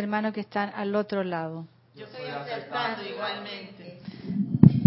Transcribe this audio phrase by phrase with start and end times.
[0.00, 1.66] hermanos que están al otro lado.
[1.94, 4.00] Yo estoy acertando igualmente.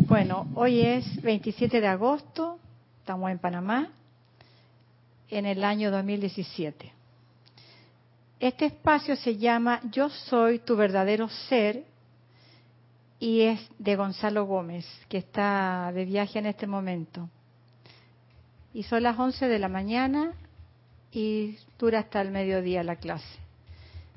[0.07, 2.59] Bueno, hoy es 27 de agosto,
[2.99, 3.89] estamos en Panamá,
[5.29, 6.91] en el año 2017.
[8.39, 11.83] Este espacio se llama Yo soy tu verdadero ser
[13.19, 17.29] y es de Gonzalo Gómez, que está de viaje en este momento.
[18.73, 20.33] Y son las 11 de la mañana
[21.11, 23.42] y dura hasta el mediodía la clase.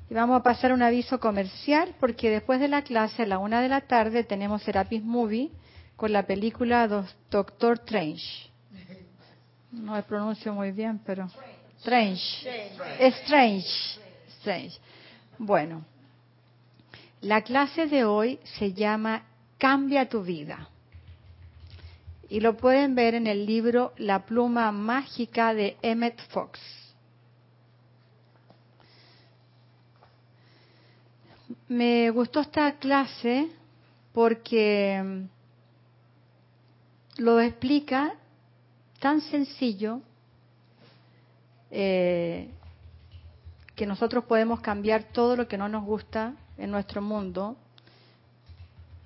[0.09, 3.61] Y vamos a pasar un aviso comercial porque después de la clase, a la una
[3.61, 5.51] de la tarde, tenemos Serapis Movie
[5.97, 6.87] con la película
[7.29, 8.49] Doctor Strange.
[9.71, 11.27] No me pronuncio muy bien, pero...
[11.79, 12.47] Strange.
[12.99, 13.99] Strange.
[14.39, 14.79] Strange.
[15.37, 15.85] Bueno,
[17.21, 19.23] la clase de hoy se llama
[19.57, 20.69] Cambia tu vida.
[22.29, 26.59] Y lo pueden ver en el libro La pluma mágica de Emmett Fox.
[31.67, 33.49] Me gustó esta clase
[34.13, 38.13] porque mm, lo explica
[38.99, 40.01] tan sencillo
[41.71, 42.49] eh,
[43.75, 47.55] que nosotros podemos cambiar todo lo que no nos gusta en nuestro mundo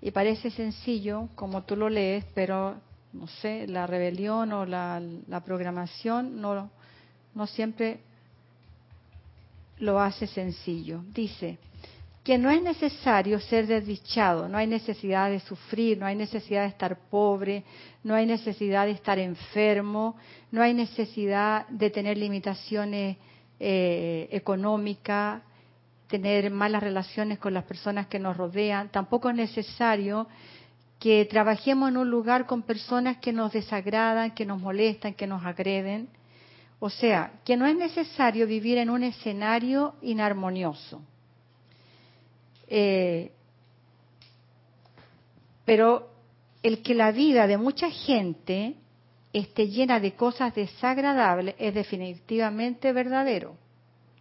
[0.02, 2.76] y parece sencillo como tú lo lees, pero
[3.14, 5.02] no sé, la rebelión o la,
[5.46, 6.72] programación no,
[7.36, 8.00] no siempre
[9.78, 11.04] lo hace sencillo.
[11.14, 11.60] Dice
[12.24, 16.68] que no es necesario ser desdichado, no hay necesidad de sufrir, no hay necesidad de
[16.68, 17.64] estar pobre,
[18.04, 20.16] no hay necesidad de estar enfermo,
[20.52, 23.18] no hay necesidad de tener limitaciones
[23.60, 25.42] eh, económicas,
[26.08, 28.90] tener malas relaciones con las personas que nos rodean.
[28.90, 30.28] Tampoco es necesario
[31.00, 35.44] que trabajemos en un lugar con personas que nos desagradan, que nos molestan, que nos
[35.44, 36.10] agreden.
[36.80, 41.02] O sea, que no es necesario vivir en un escenario inarmonioso.
[42.74, 43.30] Eh,
[45.66, 46.10] pero
[46.64, 48.76] el que la vida de mucha gente
[49.34, 53.58] esté llena de cosas desagradables es definitivamente verdadero.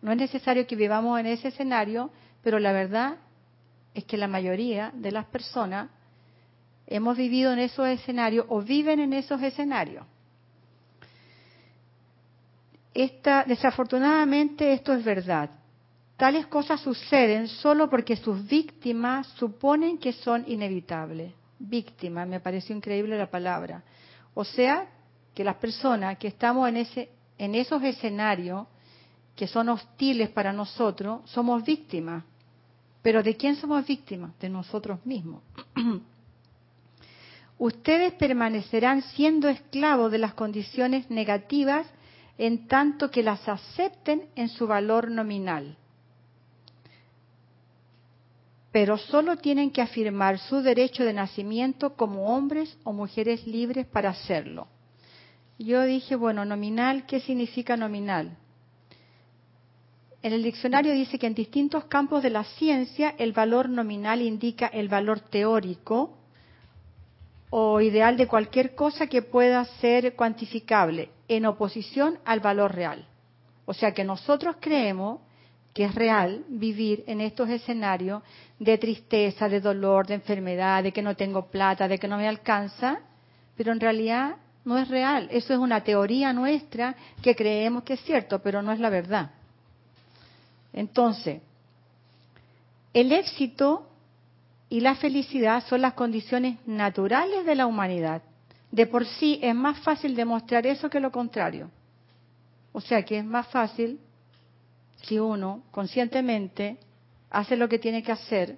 [0.03, 2.11] No es necesario que vivamos en ese escenario,
[2.43, 3.19] pero la verdad
[3.95, 5.89] es que la mayoría de las personas
[6.89, 10.05] hemos vivido en esos escenarios o viven en esos escenarios.
[12.93, 15.51] Esta, desafortunadamente esto es verdad.
[16.21, 21.33] Tales cosas suceden solo porque sus víctimas suponen que son inevitables.
[21.59, 23.83] Víctima, me pareció increíble la palabra.
[24.35, 24.87] O sea,
[25.35, 28.67] que las personas que estamos en, ese, en esos escenarios
[29.35, 32.23] que son hostiles para nosotros, somos víctimas.
[33.01, 34.39] Pero ¿de quién somos víctimas?
[34.41, 35.43] De nosotros mismos.
[37.57, 41.87] Ustedes permanecerán siendo esclavos de las condiciones negativas
[42.37, 45.79] en tanto que las acepten en su valor nominal.
[48.73, 54.11] Pero solo tienen que afirmar su derecho de nacimiento como hombres o mujeres libres para
[54.11, 54.69] hacerlo.
[55.59, 58.37] Yo dije, bueno, nominal, ¿qué significa nominal?
[60.23, 64.67] En el diccionario dice que en distintos campos de la ciencia el valor nominal indica
[64.67, 66.17] el valor teórico
[67.49, 73.07] o ideal de cualquier cosa que pueda ser cuantificable en oposición al valor real.
[73.65, 75.21] O sea que nosotros creemos
[75.75, 78.23] que es real vivir en estos escenarios
[78.59, 82.29] de tristeza, de dolor, de enfermedad, de que no tengo plata, de que no me
[82.29, 83.01] alcanza,
[83.57, 85.29] pero en realidad no es real.
[85.31, 89.31] Eso es una teoría nuestra que creemos que es cierto, pero no es la verdad.
[90.73, 91.41] Entonces,
[92.93, 93.87] el éxito
[94.69, 98.23] y la felicidad son las condiciones naturales de la humanidad.
[98.71, 101.71] De por sí es más fácil demostrar eso que lo contrario.
[102.73, 103.99] O sea que es más fácil
[105.03, 106.79] si uno conscientemente
[107.31, 108.57] hace lo que tiene que hacer,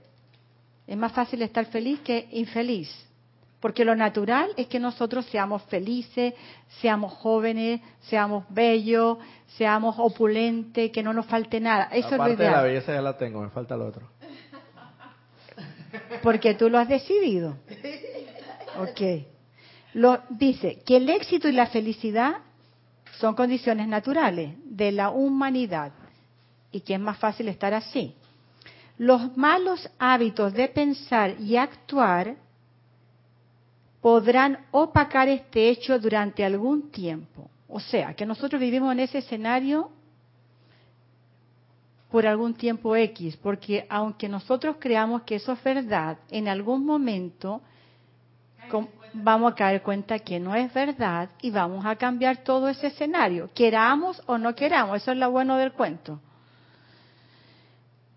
[0.86, 2.90] es más fácil estar feliz que infeliz.
[3.60, 6.34] Porque lo natural es que nosotros seamos felices,
[6.80, 9.18] seamos jóvenes, seamos bellos,
[9.56, 11.84] seamos opulentes, que no nos falte nada.
[11.92, 12.36] Eso es lo ideal.
[12.38, 14.08] de la belleza ya la tengo, me falta lo otro.
[16.22, 17.56] Porque tú lo has decidido.
[18.80, 19.26] Ok.
[19.94, 22.38] Lo, dice que el éxito y la felicidad
[23.18, 25.92] son condiciones naturales de la humanidad
[26.72, 28.14] y que es más fácil estar así.
[28.98, 32.36] Los malos hábitos de pensar y actuar
[34.00, 37.48] podrán opacar este hecho durante algún tiempo.
[37.68, 39.90] O sea, que nosotros vivimos en ese escenario
[42.10, 47.62] por algún tiempo X, porque aunque nosotros creamos que eso es verdad, en algún momento
[49.14, 53.50] vamos a caer cuenta que no es verdad y vamos a cambiar todo ese escenario,
[53.54, 56.20] queramos o no queramos, eso es lo bueno del cuento.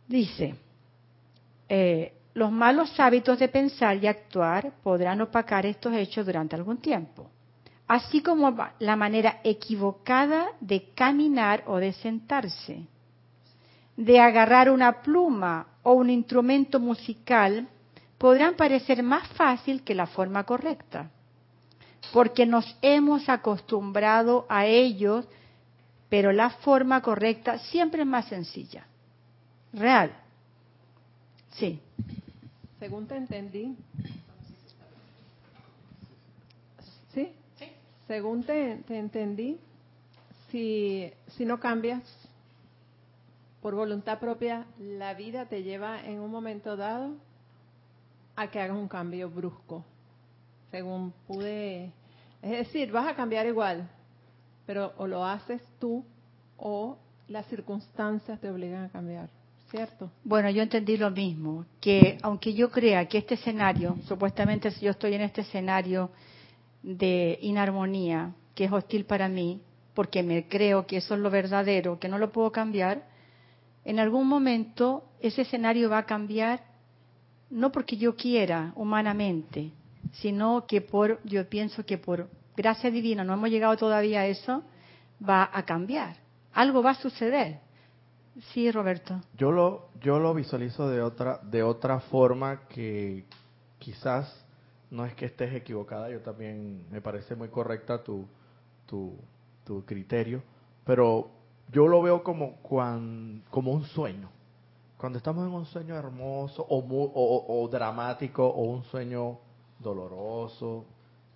[0.07, 0.56] Dice,
[1.68, 7.30] eh, los malos hábitos de pensar y actuar podrán opacar estos hechos durante algún tiempo,
[7.88, 12.84] así como la manera equivocada de caminar o de sentarse,
[13.98, 17.68] de agarrar una pluma o un instrumento musical
[18.18, 21.10] podrán parecer más fácil que la forma correcta,
[22.13, 25.25] porque nos hemos acostumbrado a ellos,
[26.10, 28.86] pero la forma correcta siempre es más sencilla.
[29.75, 30.12] Real.
[31.51, 31.81] Sí.
[32.80, 33.75] Según te entendí.
[37.13, 37.33] ¿Sí?
[38.07, 39.60] Según te, te entendí,
[40.50, 42.04] si, si no cambias
[43.62, 47.16] por voluntad propia, la vida te lleva en un momento dado
[48.36, 49.83] a que hagas un cambio brusco,
[50.72, 51.92] según pude.
[52.42, 53.89] Es decir, vas a cambiar igual,
[54.66, 56.06] pero o lo haces tú
[56.57, 59.30] o las circunstancias te obligan a cambiar,
[59.75, 60.12] ¿cierto?
[60.24, 64.92] Bueno, yo entendí lo mismo, que aunque yo crea que este escenario, supuestamente si yo
[64.92, 66.12] estoy en este escenario
[66.81, 69.62] de inarmonía, que es hostil para mí,
[69.94, 73.04] porque me creo que eso es lo verdadero, que no lo puedo cambiar,
[73.83, 76.63] en algún momento ese escenario va a cambiar
[77.50, 79.72] no porque yo quiera humanamente,
[80.13, 84.63] sino que por, yo pienso que por gracia divina, no hemos llegado todavía a eso,
[85.27, 86.18] va a cambiar.
[86.54, 87.65] Algo va a suceder.
[88.54, 89.22] Sí, Roberto.
[89.38, 93.26] Yo lo, yo lo visualizo de otra, de otra forma que
[93.80, 94.46] quizás
[94.92, 98.28] no es que estés equivocada, yo también me parece muy correcta tu,
[98.86, 99.18] tu,
[99.64, 100.44] tu criterio,
[100.86, 101.32] pero
[101.72, 104.30] yo lo veo como, como un sueño
[104.98, 109.40] cuando estamos en un sueño hermoso o, dramático o un sueño
[109.78, 110.86] doloroso,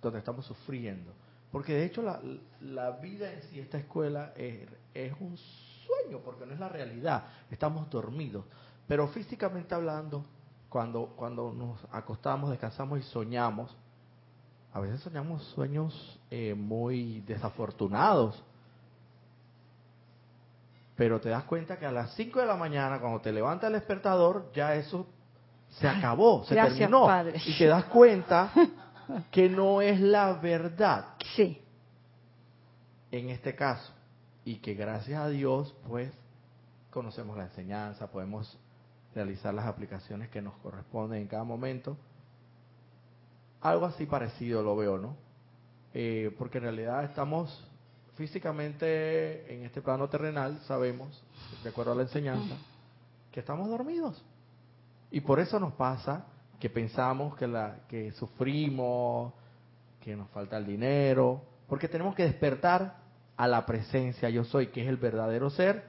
[0.00, 1.12] donde estamos sufriendo.
[1.52, 2.20] Porque de hecho la,
[2.62, 5.36] la vida en sí, esta escuela, es, es, un
[5.90, 7.24] sueño, porque no es la realidad.
[7.50, 8.44] Estamos dormidos.
[8.86, 10.24] Pero físicamente hablando,
[10.68, 13.76] cuando, cuando nos acostamos, descansamos y soñamos,
[14.72, 18.42] a veces soñamos sueños eh, muy desafortunados
[21.00, 23.72] pero te das cuenta que a las 5 de la mañana, cuando te levanta el
[23.72, 25.06] despertador, ya eso
[25.70, 27.08] se acabó, se terminó.
[27.46, 28.52] Y te das cuenta
[29.30, 31.14] que no es la verdad.
[31.34, 31.58] Sí.
[33.10, 33.90] En este caso.
[34.44, 36.12] Y que gracias a Dios, pues,
[36.90, 38.58] conocemos la enseñanza, podemos
[39.14, 41.96] realizar las aplicaciones que nos corresponden en cada momento.
[43.60, 45.16] Algo así parecido lo veo, ¿no?
[45.92, 47.66] Eh, porque en realidad estamos
[48.14, 51.22] físicamente en este plano terrenal sabemos,
[51.62, 52.54] de acuerdo a la enseñanza,
[53.32, 54.22] que estamos dormidos.
[55.10, 56.26] Y por eso nos pasa
[56.60, 59.32] que pensamos que, la, que sufrimos,
[60.00, 62.99] que nos falta el dinero, porque tenemos que despertar
[63.40, 65.82] a la presencia yo soy, que es el verdadero ser,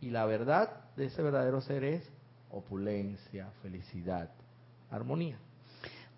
[0.00, 2.10] y la verdad de ese verdadero ser es
[2.50, 4.30] opulencia, felicidad,
[4.90, 5.36] armonía.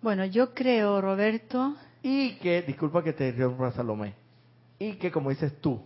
[0.01, 1.75] Bueno, yo creo, Roberto.
[2.01, 4.13] Y que, disculpa que te interrumpa, Salomé,
[4.77, 5.81] y que como dices tú,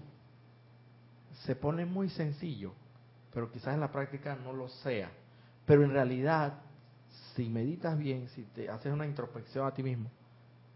[1.44, 2.72] se pone muy sencillo,
[3.34, 5.10] pero quizás en la práctica no lo sea.
[5.66, 6.54] Pero en realidad,
[7.36, 10.12] si meditas bien, si te haces una introspección a ti mismo,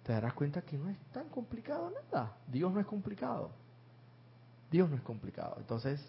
[0.01, 2.35] te darás cuenta que no es tan complicado nada.
[2.47, 3.66] Dios no es complicado.
[4.71, 5.55] Dios no es complicado.
[5.59, 6.03] Entonces,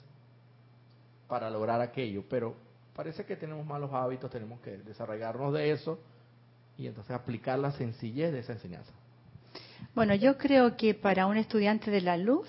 [1.29, 2.57] para lograr aquello, pero
[2.95, 5.99] parece que tenemos malos hábitos, tenemos que desarrollarnos de eso
[6.77, 8.93] y entonces aplicar la sencillez de esa enseñanza.
[9.95, 12.49] Bueno, yo creo que para un estudiante de la luz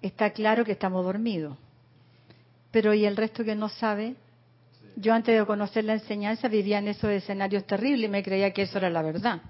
[0.00, 1.56] está claro que estamos dormidos.
[2.70, 4.16] Pero ¿y el resto que no sabe?
[4.96, 8.62] Yo antes de conocer la enseñanza vivía en esos escenarios terribles y me creía que
[8.62, 9.40] eso era la verdad.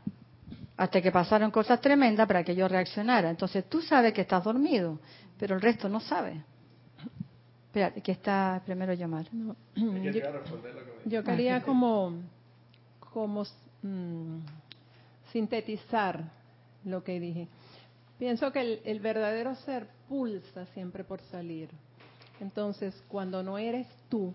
[0.77, 3.31] Hasta que pasaron cosas tremendas para que yo reaccionara.
[3.31, 4.99] Entonces tú sabes que estás dormido,
[5.39, 6.43] pero el resto no sabe.
[7.67, 9.27] Espérate, que está primero llamar.
[11.05, 12.21] Yo, quería como,
[13.13, 13.45] como
[13.83, 14.39] mm,
[15.33, 16.23] sintetizar
[16.85, 17.49] lo que dije.
[18.19, 21.71] Pienso que el, verdadero ser pulsa siempre por salir.
[22.41, 24.35] Entonces, cuando no eres tú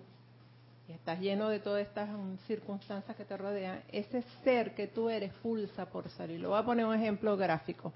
[0.87, 2.09] y estás lleno de todas estas
[2.47, 6.39] circunstancias que te rodean, ese ser que tú eres pulsa por salir.
[6.39, 7.91] Lo voy a poner un ejemplo gráfico.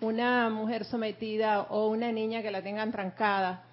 [0.00, 3.64] Una mujer sometida o una niña que la tengan trancada,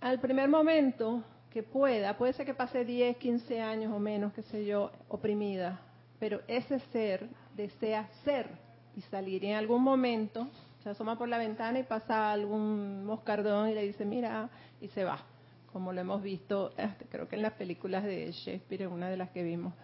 [0.00, 4.42] al primer momento que pueda, puede ser que pase 10, 15 años o menos, qué
[4.42, 5.80] sé yo, oprimida,
[6.20, 8.48] pero ese ser desea ser
[8.96, 9.42] y salir.
[9.44, 10.48] Y en algún momento
[10.82, 14.48] se asoma por la ventana y pasa algún moscardón y le dice, mira,
[14.80, 15.18] y se va.
[15.72, 19.16] Como lo hemos visto, este, creo que en las películas de Shakespeare, en una de
[19.16, 19.74] las que vimos,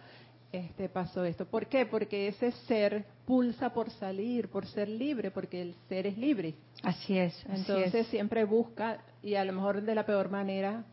[0.51, 1.45] este pasó esto.
[1.45, 1.85] ¿Por qué?
[1.85, 6.55] Porque ese ser pulsa por salir, por ser libre, porque el ser es libre.
[6.83, 7.45] Así es.
[7.49, 10.83] Entonces siempre busca y a lo mejor de la peor manera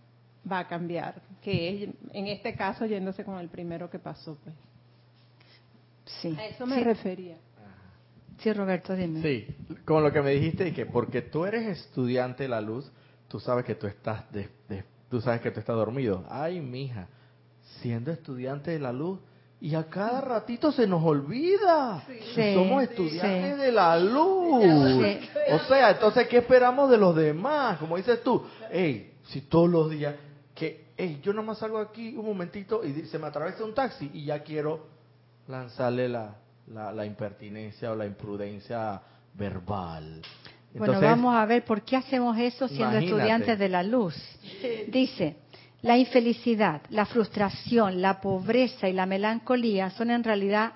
[0.51, 4.55] va a cambiar que en este caso yéndose con el primero que pasó, pues.
[6.05, 6.37] Sí.
[6.39, 7.37] A eso me refería.
[8.39, 9.23] Sí, Roberto, dime.
[9.23, 9.47] Sí,
[9.85, 12.91] como lo que me dijiste, y que porque tú eres estudiante de la luz,
[13.33, 14.51] tú sabes que tú estás, de,
[15.09, 16.23] tú sabes que tú estás dormido.
[16.29, 17.09] Ay, mija,
[17.81, 19.21] siendo estudiante de la luz,
[19.59, 22.05] y a cada ratito se nos olvida.
[22.53, 24.67] Somos estudiantes de la luz.
[25.51, 27.79] O sea, entonces, ¿qué esperamos de los demás?
[27.79, 30.15] Como dices tú, hey, si todos los días,
[30.55, 34.27] que, hey, yo nomás salgo aquí un momentito y se me atraviesa un taxi y
[34.27, 34.89] ya quiero
[35.49, 36.37] lanzarle la,
[36.67, 39.01] la, impertinencia o la imprudencia
[39.33, 40.21] verbal.
[40.75, 44.15] Bueno, vamos a ver por qué hacemos eso siendo estudiantes de la luz.
[44.89, 45.37] Dice,
[45.83, 50.73] la infelicidad, la frustración, la pobreza y la melancolía son en realidad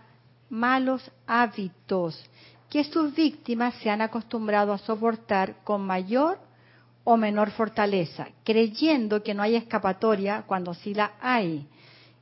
[0.50, 2.22] malos hábitos
[2.68, 6.38] que sus víctimas se han acostumbrado a soportar con mayor
[7.04, 11.66] o menor fortaleza, creyendo que no hay escapatoria cuando sí la hay.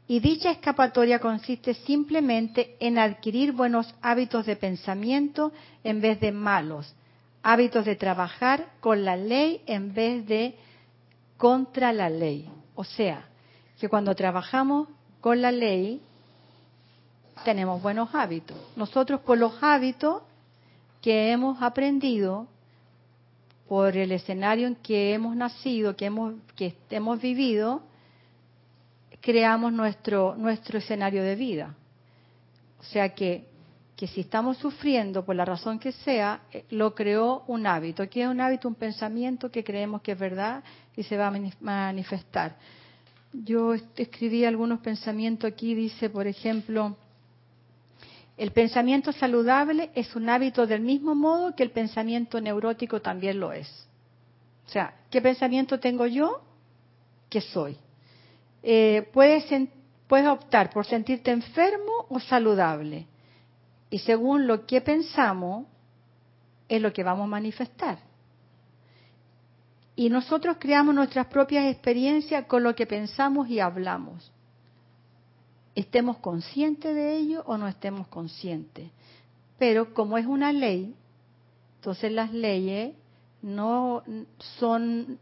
[0.06, 5.52] Y dicha escapatoria consiste simplemente en adquirir buenos hábitos de pensamiento
[5.82, 6.94] en vez de malos,
[7.44, 10.56] hábitos de trabajar con la ley en vez de
[11.36, 12.50] contra la ley.
[12.74, 13.28] O sea,
[13.78, 14.88] que cuando trabajamos
[15.20, 16.00] con la ley
[17.44, 18.56] tenemos buenos hábitos.
[18.76, 20.22] Nosotros por los hábitos
[21.02, 22.46] que hemos aprendido,
[23.68, 27.82] por el escenario en que hemos nacido, que hemos, que hemos vivido,
[29.20, 31.74] creamos nuestro, nuestro escenario de vida.
[32.80, 33.46] O sea que,
[33.96, 38.08] que si estamos sufriendo por la razón que sea, eh, lo creó un hábito.
[38.08, 38.68] ¿Qué es un hábito?
[38.68, 40.64] Un pensamiento que creemos que es verdad
[40.96, 42.56] y se va a manifestar.
[43.32, 46.96] Yo escribí algunos pensamientos aquí, dice, por ejemplo,
[48.36, 53.52] el pensamiento saludable es un hábito del mismo modo que el pensamiento neurótico también lo
[53.52, 53.68] es.
[54.66, 56.42] O sea, ¿qué pensamiento tengo yo?
[57.28, 57.76] ¿Qué soy?
[58.62, 59.44] Eh, puedes,
[60.08, 63.06] puedes optar por sentirte enfermo o saludable.
[63.94, 65.68] Y según lo que pensamos,
[66.68, 68.00] es lo que vamos a manifestar.
[69.94, 74.32] Y nosotros creamos nuestras propias experiencias con lo que pensamos y hablamos.
[75.76, 78.90] Estemos conscientes de ello o no estemos conscientes.
[79.60, 80.92] Pero como es una ley,
[81.76, 82.96] entonces las leyes
[83.42, 84.02] no
[84.58, 85.20] son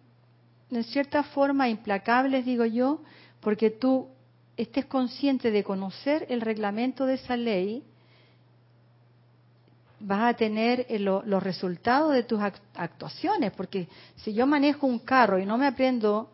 [0.70, 3.02] en cierta forma implacables, digo yo,
[3.40, 4.08] porque tú
[4.56, 7.84] estés consciente de conocer el reglamento de esa ley,
[10.02, 12.40] vas a tener eh, los resultados de tus
[12.74, 16.30] actuaciones, porque si yo manejo un carro y no me aprendo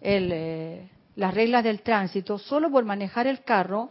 [0.00, 3.90] eh, las reglas del tránsito, solo por manejar el carro,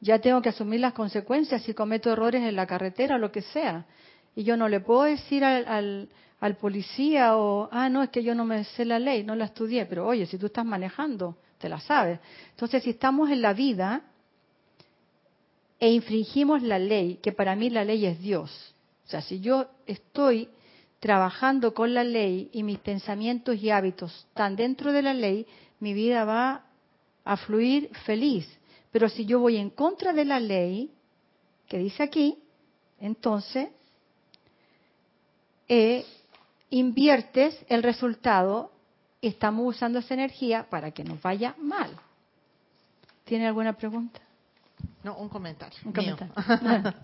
[0.00, 3.42] ya tengo que asumir las consecuencias si cometo errores en la carretera o lo que
[3.42, 3.86] sea.
[4.34, 6.08] Y yo no le puedo decir al,
[6.40, 9.46] al policía o, ah, no, es que yo no me sé la ley, no la
[9.46, 12.20] estudié, pero oye, si tú estás manejando, te la sabes.
[12.50, 14.02] Entonces, si estamos en la vida
[15.78, 18.74] e infringimos la ley, que para mí la ley es Dios,
[19.06, 20.48] o sea, si yo estoy
[20.98, 25.46] trabajando con la ley y mis pensamientos y hábitos están dentro de la ley,
[25.78, 26.64] mi vida va
[27.24, 28.48] a fluir feliz.
[28.90, 30.90] Pero si yo voy en contra de la ley,
[31.68, 32.38] que dice aquí,
[32.98, 33.68] entonces
[35.68, 36.04] eh,
[36.70, 38.72] inviertes el resultado
[39.22, 41.90] estamos usando esa energía para que nos vaya mal.
[43.24, 44.20] ¿Tiene alguna pregunta?
[45.06, 45.78] No, un comentario.
[45.84, 46.34] Un comentario.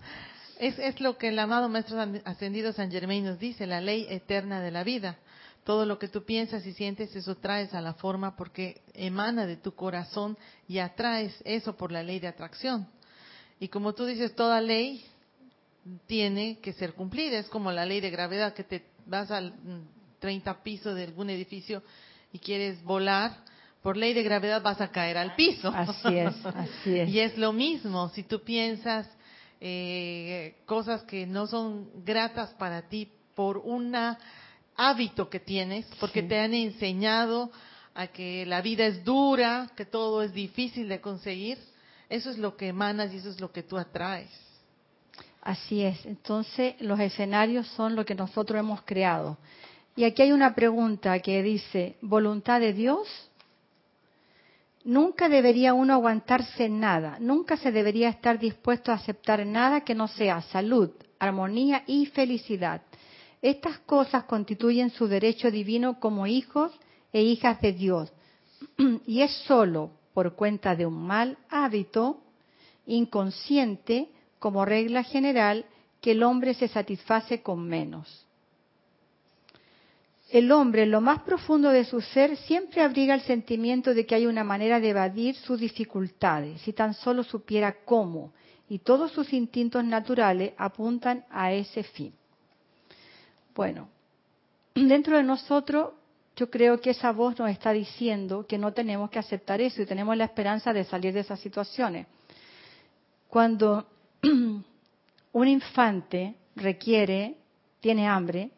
[0.59, 4.59] es, es lo que el amado Maestro Ascendido San Germain nos dice, la ley eterna
[4.59, 5.19] de la vida.
[5.63, 9.55] Todo lo que tú piensas y sientes, eso traes a la forma porque emana de
[9.55, 12.89] tu corazón y atraes eso por la ley de atracción.
[13.57, 15.05] Y como tú dices, toda ley
[16.05, 17.39] tiene que ser cumplida.
[17.39, 19.53] Es como la ley de gravedad, que te vas al
[20.19, 21.81] 30 piso de algún edificio
[22.33, 23.45] y quieres volar,
[23.83, 25.67] por ley de gravedad vas a caer al piso.
[25.67, 27.09] Así es, así es.
[27.13, 29.07] y es lo mismo, si tú piensas
[29.59, 33.93] eh, cosas que no son gratas para ti por un
[34.75, 37.51] hábito que tienes, porque te han enseñado
[37.93, 41.57] a que la vida es dura, que todo es difícil de conseguir,
[42.09, 44.31] eso es lo que emanas y eso es lo que tú atraes.
[45.41, 49.37] Así es, entonces los escenarios son lo que nosotros hemos creado.
[49.95, 53.07] Y aquí hay una pregunta que dice, ¿voluntad de Dios?
[54.83, 60.09] Nunca debería uno aguantarse nada, nunca se debería estar dispuesto a aceptar nada que no
[60.09, 62.81] sea salud, armonía y felicidad.
[63.41, 66.71] Estas cosas constituyen su derecho divino como hijos
[67.13, 68.11] e hijas de Dios.
[69.05, 72.21] Y es sólo por cuenta de un mal hábito
[72.85, 74.09] inconsciente,
[74.39, 75.65] como regla general,
[76.01, 78.27] que el hombre se satisface con menos.
[80.33, 84.15] El hombre, en lo más profundo de su ser, siempre abriga el sentimiento de que
[84.15, 88.33] hay una manera de evadir sus dificultades, si tan solo supiera cómo,
[88.67, 92.11] y todos sus instintos naturales apuntan a ese fin.
[93.53, 93.89] Bueno,
[94.73, 95.91] dentro de nosotros
[96.35, 99.85] yo creo que esa voz nos está diciendo que no tenemos que aceptar eso y
[99.85, 102.07] tenemos la esperanza de salir de esas situaciones.
[103.27, 103.85] Cuando
[104.23, 107.37] un infante requiere,
[107.81, 108.49] tiene hambre,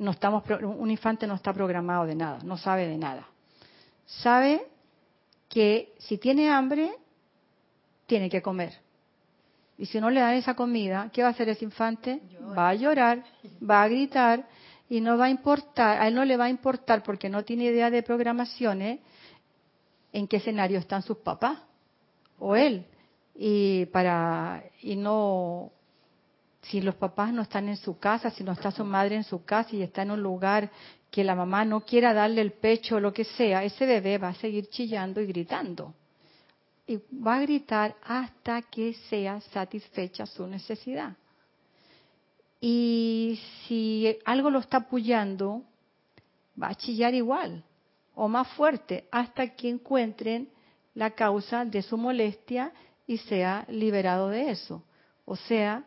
[0.00, 3.28] no estamos, un infante no está programado de nada, no sabe de nada.
[4.06, 4.66] Sabe
[5.48, 6.90] que si tiene hambre,
[8.06, 8.72] tiene que comer.
[9.76, 12.20] Y si no le dan esa comida, ¿qué va a hacer ese infante?
[12.56, 13.22] Va a llorar,
[13.62, 14.48] va a gritar
[14.88, 17.64] y no va a importar, a él no le va a importar porque no tiene
[17.64, 19.00] idea de programaciones
[20.14, 21.58] en qué escenario están sus papás
[22.38, 22.86] o él.
[23.34, 25.72] Y para y no
[26.62, 29.44] si los papás no están en su casa, si no está su madre en su
[29.44, 30.70] casa y está en un lugar
[31.10, 34.28] que la mamá no quiera darle el pecho o lo que sea, ese bebé va
[34.28, 35.94] a seguir chillando y gritando.
[36.86, 41.16] Y va a gritar hasta que sea satisfecha su necesidad.
[42.60, 45.62] Y si algo lo está apoyando,
[46.60, 47.64] va a chillar igual
[48.14, 50.50] o más fuerte hasta que encuentren
[50.94, 52.72] la causa de su molestia
[53.06, 54.84] y sea liberado de eso.
[55.24, 55.84] O sea,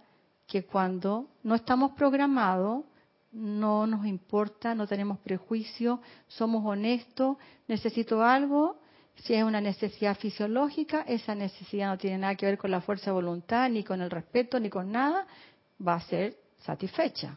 [0.53, 2.83] que cuando no estamos programados,
[3.31, 8.77] no nos importa, no tenemos prejuicio, somos honestos, necesito algo,
[9.15, 13.05] si es una necesidad fisiológica, esa necesidad no tiene nada que ver con la fuerza
[13.05, 15.25] de voluntad, ni con el respeto, ni con nada,
[15.81, 17.35] va a ser satisfecha.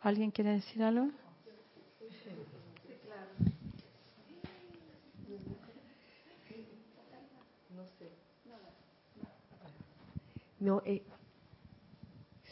[0.00, 1.08] ¿Alguien quiere decir algo?
[10.58, 11.02] No, eh,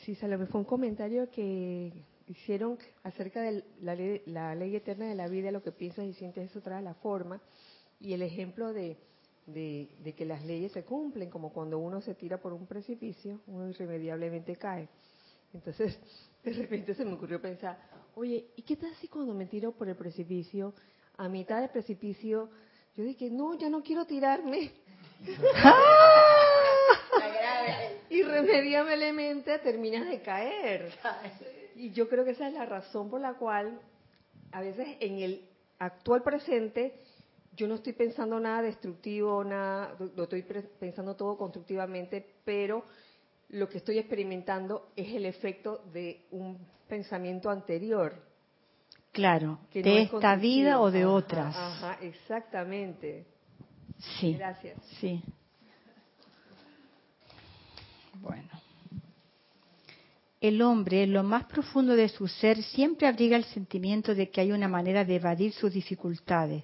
[0.04, 1.92] sí, Salomé, fue un comentario que
[2.26, 6.12] hicieron acerca de la ley, la ley eterna de la vida, lo que piensas y
[6.12, 7.40] sientes, eso trae la forma,
[8.00, 8.98] y el ejemplo de,
[9.46, 13.40] de, de, que las leyes se cumplen, como cuando uno se tira por un precipicio,
[13.46, 14.88] uno irremediablemente cae.
[15.54, 15.98] Entonces,
[16.44, 17.78] de repente se me ocurrió pensar,
[18.14, 20.74] oye, ¿y qué tal si cuando me tiro por el precipicio,
[21.16, 22.50] a mitad del precipicio,
[22.94, 24.70] yo dije, no, ya no quiero tirarme?
[28.14, 30.92] Irremediablemente terminas de caer.
[31.76, 33.80] Y yo creo que esa es la razón por la cual
[34.52, 35.48] a veces en el
[35.78, 36.94] actual presente
[37.56, 40.44] yo no estoy pensando nada destructivo, nada, lo estoy
[40.78, 42.84] pensando todo constructivamente, pero
[43.50, 48.14] lo que estoy experimentando es el efecto de un pensamiento anterior.
[49.12, 51.54] Claro, de esta vida o de otras.
[51.56, 53.26] Ajá, exactamente.
[54.18, 54.34] Sí.
[54.34, 54.76] Gracias.
[55.00, 55.22] Sí.
[58.20, 58.48] Bueno.
[60.40, 64.42] El hombre, en lo más profundo de su ser, siempre abriga el sentimiento de que
[64.42, 66.62] hay una manera de evadir sus dificultades,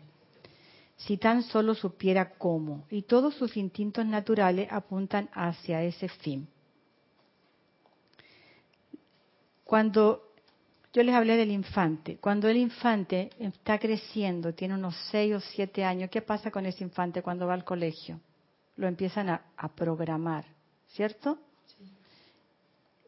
[0.96, 6.46] si tan solo supiera cómo, y todos sus instintos naturales apuntan hacia ese fin.
[9.64, 10.30] Cuando
[10.92, 15.84] yo les hablé del infante, cuando el infante está creciendo, tiene unos 6 o 7
[15.84, 18.20] años, ¿qué pasa con ese infante cuando va al colegio?
[18.74, 20.44] Lo empiezan a, programar,
[20.94, 21.38] ¿cierto?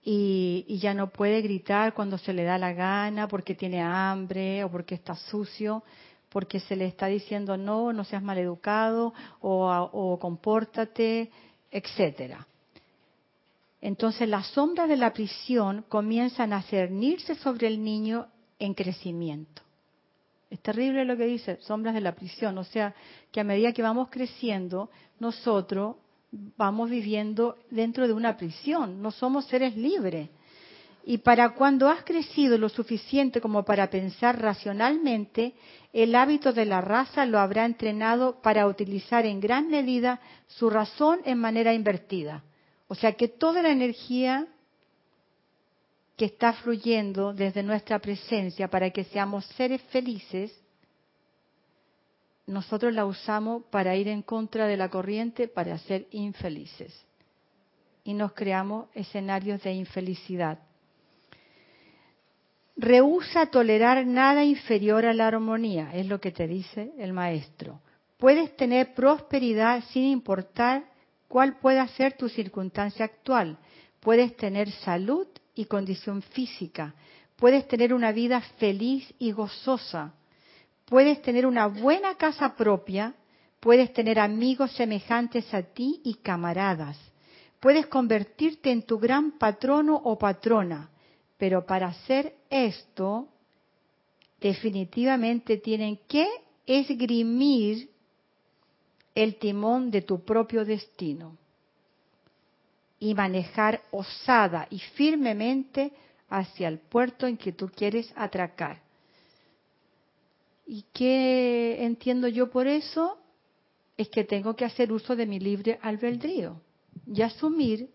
[0.04, 4.64] Y, y, ya no puede gritar cuando se le da la gana, porque tiene hambre
[4.64, 5.84] o porque está sucio,
[6.28, 11.30] porque se le está diciendo no, no seas maleducado o, o compórtate,
[11.70, 12.46] etcétera.
[13.80, 18.26] Entonces las sombras de la prisión comienzan a cernirse sobre el niño
[18.58, 19.62] en crecimiento.
[20.50, 22.58] Es terrible lo que dice, sombras de la prisión.
[22.58, 22.94] O sea,
[23.30, 25.96] que a medida que vamos creciendo, nosotros
[26.32, 29.02] vamos viviendo dentro de una prisión.
[29.02, 30.30] No somos seres libres.
[31.04, 35.54] Y para cuando has crecido lo suficiente como para pensar racionalmente,
[35.92, 41.20] el hábito de la raza lo habrá entrenado para utilizar en gran medida su razón
[41.24, 42.44] en manera invertida.
[42.88, 44.46] O sea que toda la energía
[46.16, 50.56] que está fluyendo desde nuestra presencia para que seamos seres felices,
[52.46, 56.92] nosotros la usamos para ir en contra de la corriente, para ser infelices.
[58.04, 60.58] Y nos creamos escenarios de infelicidad.
[62.76, 67.80] Rehúsa tolerar nada inferior a la armonía, es lo que te dice el maestro.
[68.16, 70.84] Puedes tener prosperidad sin importar
[71.28, 73.58] cuál pueda ser tu circunstancia actual.
[74.00, 76.94] Puedes tener salud y condición física.
[77.36, 80.14] Puedes tener una vida feliz y gozosa.
[80.86, 83.14] Puedes tener una buena casa propia.
[83.60, 86.98] Puedes tener amigos semejantes a ti y camaradas.
[87.60, 90.90] Puedes convertirte en tu gran patrono o patrona.
[91.38, 93.28] Pero para hacer esto,
[94.40, 96.26] definitivamente tienen que
[96.66, 97.88] esgrimir
[99.14, 101.36] el timón de tu propio destino
[102.98, 105.92] y manejar osada y firmemente
[106.28, 108.80] hacia el puerto en que tú quieres atracar.
[110.66, 113.18] ¿Y qué entiendo yo por eso?
[113.96, 116.60] Es que tengo que hacer uso de mi libre albedrío
[117.06, 117.90] y asumir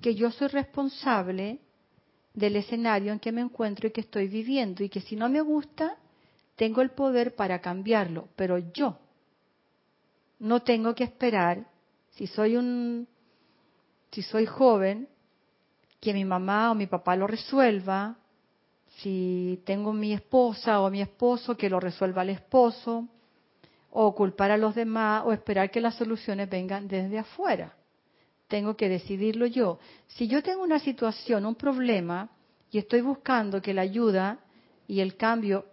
[0.00, 1.60] que yo soy responsable
[2.34, 4.84] del escenario en que me encuentro y que estoy viviendo.
[4.84, 5.96] Y que si no me gusta,
[6.56, 8.98] tengo el poder para cambiarlo, pero yo
[10.38, 11.66] no tengo que esperar,
[12.10, 13.08] si soy un
[14.12, 15.08] si soy joven,
[16.00, 18.16] que mi mamá o mi papá lo resuelva,
[19.02, 23.06] si tengo mi esposa o mi esposo, que lo resuelva el esposo,
[23.90, 27.74] o culpar a los demás, o esperar que las soluciones vengan desde afuera.
[28.48, 29.78] Tengo que decidirlo yo.
[30.08, 32.30] Si yo tengo una situación, un problema,
[32.70, 34.38] y estoy buscando que la ayuda
[34.86, 35.66] y el cambio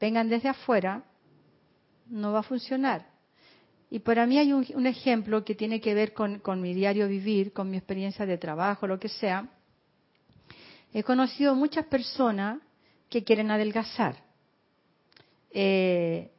[0.00, 1.04] vengan desde afuera,
[2.08, 3.06] no va a funcionar.
[3.90, 7.70] Y para mí hay un, ejemplo que tiene que ver con, mi diario vivir, con
[7.70, 9.48] mi experiencia de trabajo, lo que sea.
[10.92, 12.58] He conocido muchas personas
[13.08, 14.16] que quieren adelgazar.
[15.50, 16.30] Eh,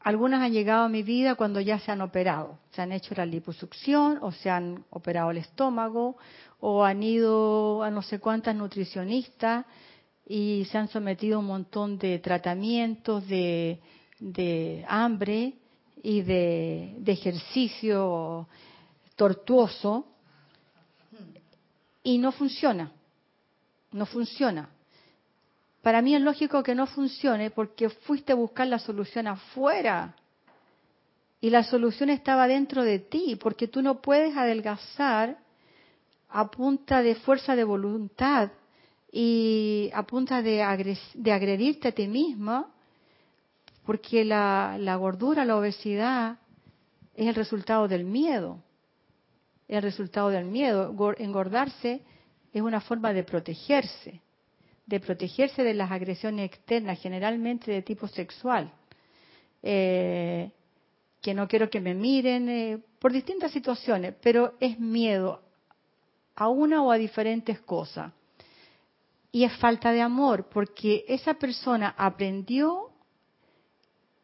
[0.00, 3.26] algunas han llegado a mi vida cuando ya se han operado, se han hecho la
[3.26, 6.16] liposucción o se han operado el estómago
[6.60, 9.66] o han ido a no sé cuántas nutricionistas
[10.26, 13.80] y se han sometido a un montón de tratamientos de,
[14.18, 15.54] de hambre
[16.02, 18.48] y de, ejercicio
[19.16, 20.06] tortuoso
[22.02, 22.92] y no funciona,
[23.92, 24.70] no funciona.
[25.82, 30.14] Para mí es lógico que no funcione porque fuiste a buscar la solución afuera
[31.40, 35.38] y la solución estaba dentro de ti, porque tú no puedes adelgazar
[36.28, 38.50] a punta de fuerza de voluntad
[39.10, 42.72] y a punta de, de agredirte a ti misma
[43.88, 46.36] porque la, gordura, la obesidad,
[47.14, 48.62] es el resultado del miedo.
[49.66, 50.94] El resultado del miedo.
[51.16, 52.02] Engordarse
[52.52, 54.20] es una forma de protegerse,
[54.86, 58.72] de protegerse de las agresiones externas, generalmente de tipo sexual.
[59.62, 60.50] Eh,
[61.20, 65.42] que no quiero que me miren, eh, por distintas situaciones, pero es miedo
[66.36, 68.12] a una o a diferentes cosas.
[69.32, 72.90] Y es falta de amor, porque esa persona aprendió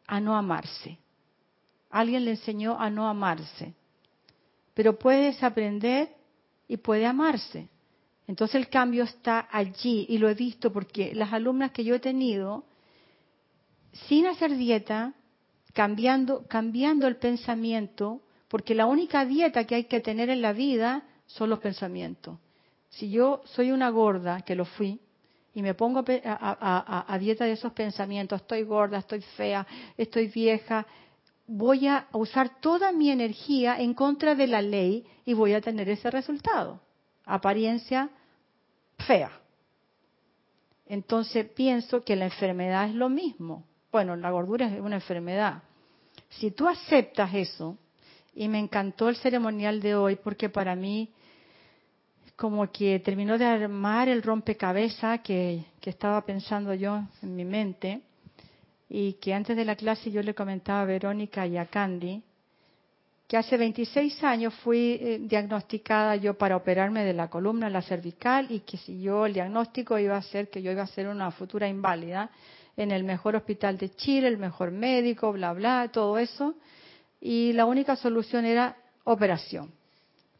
[0.07, 0.97] a no amarse.
[1.89, 3.73] Alguien le enseñó a no amarse.
[4.73, 6.09] Pero puede desaprender
[6.67, 7.69] y puede amarse.
[8.27, 11.99] Entonces el cambio está allí y lo he visto porque las alumnas que yo he
[11.99, 12.65] tenido,
[14.07, 15.13] sin hacer dieta,
[15.73, 21.03] cambiando, cambiando el pensamiento, porque la única dieta que hay que tener en la vida
[21.27, 22.39] son los pensamientos.
[22.89, 24.99] Si yo soy una gorda, que lo fui,
[25.53, 29.65] y me pongo a, dieta de esos pensamientos, estoy gorda, estoy fea,
[29.97, 30.85] estoy vieja,
[31.47, 35.87] voy a usar toda mi energía en contra de la ley y voy a tener
[35.89, 36.81] ese resultado.
[37.25, 38.09] Apariencia
[39.07, 39.31] fea.
[40.87, 43.63] Entonces pienso que la enfermedad es lo mismo.
[43.91, 45.63] Bueno, la gordura es una enfermedad.
[46.29, 47.77] Si tú aceptas eso,
[48.35, 51.09] y me encantó el ceremonial de hoy porque para mí
[52.35, 58.01] como que terminó de armar el rompecabezas que, que estaba pensando yo en mi mente
[58.89, 62.21] y que antes de la clase yo le comentaba a Verónica y a Candy
[63.27, 68.47] que hace 26 años fui eh, diagnosticada yo para operarme de la columna, la cervical,
[68.49, 71.31] y que si yo el diagnóstico iba a ser que yo iba a ser una
[71.31, 72.29] futura inválida
[72.77, 76.55] en el mejor hospital de Chile, el mejor médico, bla, bla, todo eso.
[77.19, 79.71] Y la única solución era operación.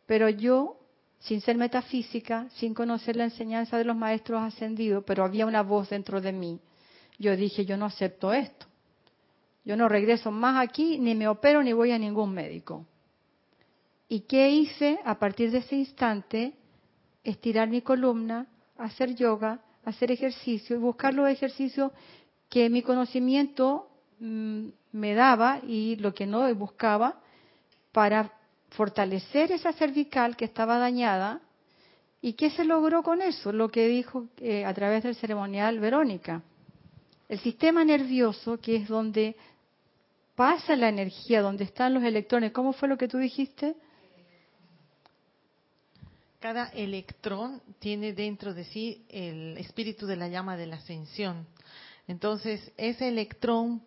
[0.06, 0.78] Pero yo
[1.20, 5.90] sin ser metafísica, sin conocer la enseñanza de los maestros ascendidos, pero había una voz
[5.90, 6.60] dentro de mí.
[7.18, 8.68] Yo dije, yo no acepto esto.
[9.66, 12.86] Yo no regreso más aquí, ni me opero, ni voy a ningún médico.
[14.08, 16.54] ¿Y qué hice a partir de ese instante?
[17.24, 18.46] Estirar mi columna,
[18.78, 21.92] hacer yoga, hacer ejercicio y buscar los ejercicios
[22.50, 27.20] que mi conocimiento mm, me daba y lo que no buscaba
[27.92, 28.32] para
[28.70, 31.42] fortalecer esa cervical que estaba dañada.
[32.22, 33.52] ¿Y qué se logró con eso?
[33.52, 36.44] Lo que dijo eh, a través del ceremonial Verónica.
[37.28, 39.36] El sistema nervioso, que es donde
[40.36, 43.76] pasa la energía, donde están los electrones, ¿cómo fue lo que tú dijiste?
[46.40, 51.48] Cada electrón tiene dentro de sí el espíritu de la llama de la ascensión.
[52.08, 53.82] Entonces, ese electrón,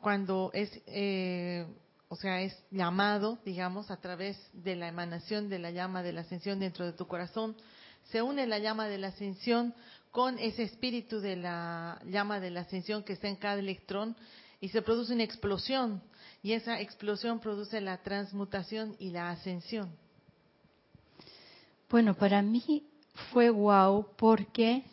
[0.00, 1.66] cuando es eh,
[2.08, 6.20] o sea, es llamado, digamos, a través de la emanación de la llama de la
[6.20, 7.56] ascensión dentro de tu corazón,
[8.04, 9.74] se une la llama de la ascensión
[10.12, 14.16] con ese espíritu de la llama de la ascensión que está en cada electrón
[14.60, 16.02] y se produce una explosión
[16.42, 19.90] y esa explosión produce la transmutación y la ascensión.
[21.88, 22.84] Bueno, para mí
[23.32, 24.84] fue wow porque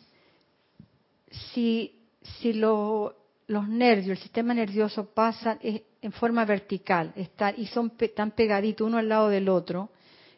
[1.52, 1.94] si,
[2.40, 3.14] si los
[3.48, 7.12] nervios, el sistema nervioso pasan en forma vertical
[7.56, 9.90] y son tan pegaditos uno al lado del otro,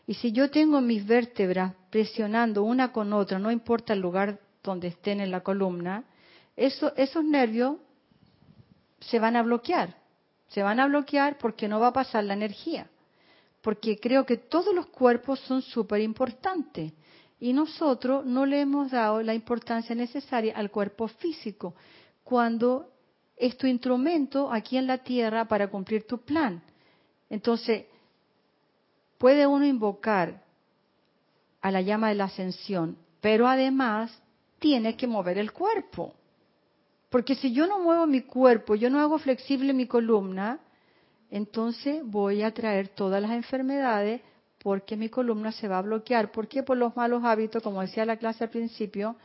[0.06, 4.88] y si yo tengo mis vértebras presionando una con otra, no importa el lugar donde
[4.88, 6.04] estén en la columna,
[6.56, 7.76] eso, esos nervios
[9.10, 9.96] se van a bloquear.
[10.48, 12.88] Se van a bloquear porque no va a pasar la energía.
[13.62, 16.92] Porque creo que todos los cuerpos son súper importantes.
[17.40, 21.74] Y nosotros no le hemos dado la importancia necesaria al cuerpo físico,
[22.24, 22.90] cuando
[23.36, 26.62] es tu instrumento aquí en la tierra para cumplir tu plan.
[27.28, 27.84] Entonces,
[29.18, 30.42] puede uno invocar
[31.60, 34.16] a la llama de la ascensión, pero además
[34.58, 36.14] tiene que mover el cuerpo.
[37.10, 40.58] Porque si yo no muevo mi cuerpo, yo no hago flexible mi columna,
[41.30, 44.20] entonces voy a traer todas las enfermedades
[44.58, 46.32] porque mi columna se va a bloquear.
[46.32, 46.62] ¿Por qué?
[46.62, 49.16] Por los malos hábitos, como decía la clase al principio,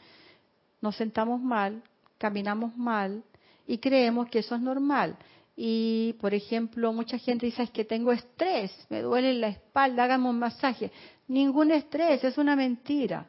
[0.81, 1.81] nos sentamos mal,
[2.17, 3.23] caminamos mal
[3.65, 5.15] y creemos que eso es normal.
[5.55, 10.29] Y, por ejemplo, mucha gente dice, es que tengo estrés, me duele la espalda, hágame
[10.29, 10.91] un masaje.
[11.27, 13.27] Ningún estrés, es una mentira.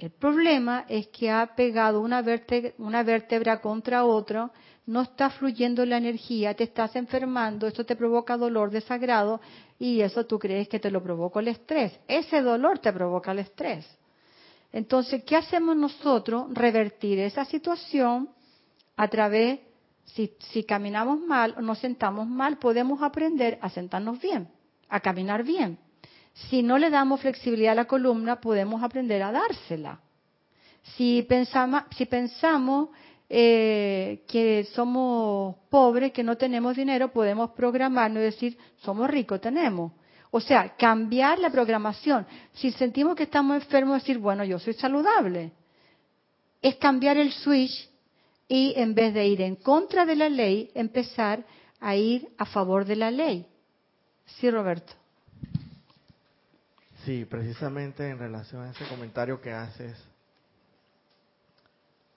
[0.00, 4.50] El problema es que ha pegado una vértebra, una vértebra contra otra,
[4.86, 9.42] no está fluyendo la energía, te estás enfermando, esto te provoca dolor, desagrado,
[9.78, 12.00] y eso tú crees que te lo provoca el estrés.
[12.08, 13.86] Ese dolor te provoca el estrés.
[14.72, 16.46] Entonces, ¿qué hacemos nosotros?
[16.54, 18.30] Revertir esa situación
[18.96, 19.60] a través,
[20.06, 24.48] si, si caminamos mal o nos sentamos mal, podemos aprender a sentarnos bien,
[24.88, 25.78] a caminar bien.
[26.48, 30.00] Si no le damos flexibilidad a la columna, podemos aprender a dársela.
[30.96, 32.88] Si pensamos, si pensamos
[33.28, 39.92] eh, que somos pobres, que no tenemos dinero, podemos programarnos y decir, somos ricos, tenemos.
[40.30, 42.26] O sea, cambiar la programación.
[42.54, 45.52] Si sentimos que estamos enfermos, decir, bueno, yo soy saludable.
[46.62, 47.88] Es cambiar el switch
[48.48, 51.44] y en vez de ir en contra de la ley, empezar
[51.80, 53.46] a ir a favor de la ley.
[54.26, 54.99] Sí, Roberto.
[57.04, 59.96] Sí, precisamente en relación a ese comentario que haces,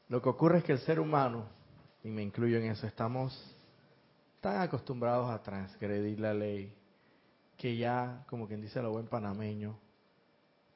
[0.10, 1.46] lo que ocurre es que el ser humano,
[2.04, 3.34] y me incluyo en eso, estamos
[4.42, 6.76] tan acostumbrados a transgredir la ley
[7.58, 9.80] que ya, como quien dice lo buen panameño,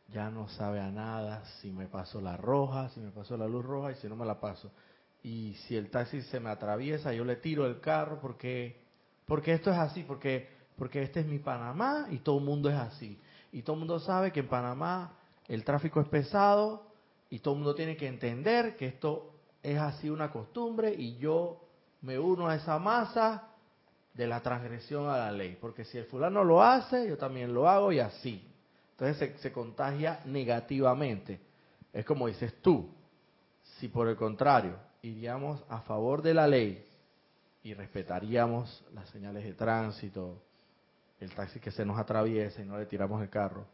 [0.07, 3.65] ya no sabe a nada si me paso la roja, si me paso la luz
[3.65, 4.71] roja y si no me la paso.
[5.21, 8.85] Y si el taxi se me atraviesa, yo le tiro el carro porque
[9.25, 12.77] porque esto es así, porque porque este es mi Panamá y todo el mundo es
[12.77, 13.19] así.
[13.57, 15.17] Y todo el mundo sabe que en Panamá
[15.47, 16.91] el tráfico es pesado
[17.27, 21.65] y todo el mundo tiene que entender que esto es así una costumbre y yo
[22.01, 23.47] me uno a esa masa
[24.13, 25.57] de la transgresión a la ley.
[25.59, 28.47] Porque si el fulano lo hace, yo también lo hago y así.
[28.91, 31.39] Entonces se, se contagia negativamente.
[31.91, 32.91] Es como dices tú,
[33.79, 36.87] si por el contrario iríamos a favor de la ley
[37.63, 40.43] y respetaríamos las señales de tránsito,
[41.19, 43.65] el taxi que se nos atraviesa y no le tiramos el carro.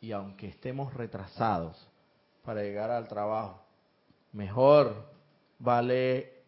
[0.00, 1.88] Y aunque estemos retrasados
[2.44, 3.62] para llegar al trabajo,
[4.32, 4.94] mejor
[5.58, 6.42] vale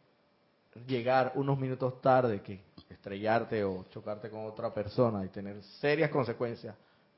[0.87, 6.75] llegar unos minutos tarde que estrellarte o chocarte con otra persona y tener serias consecuencias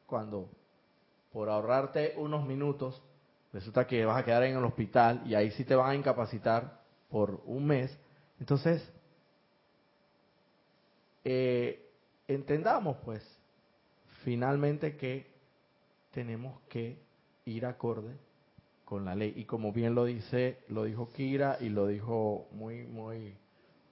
[0.06, 0.48] cuando
[1.32, 3.00] por ahorrarte unos minutos
[3.52, 6.80] resulta que vas a quedar en el hospital y ahí sí te van a incapacitar
[7.08, 7.96] por un mes.
[8.38, 8.86] Entonces,
[11.24, 11.85] eh,
[12.28, 13.22] entendamos pues
[14.24, 15.26] finalmente que
[16.10, 16.98] tenemos que
[17.44, 18.16] ir acorde
[18.84, 19.32] con la ley.
[19.36, 23.36] Y como bien lo dice lo dijo Kira y lo dijo muy muy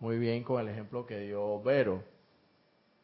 [0.00, 2.02] muy bien con el ejemplo que dio Vero.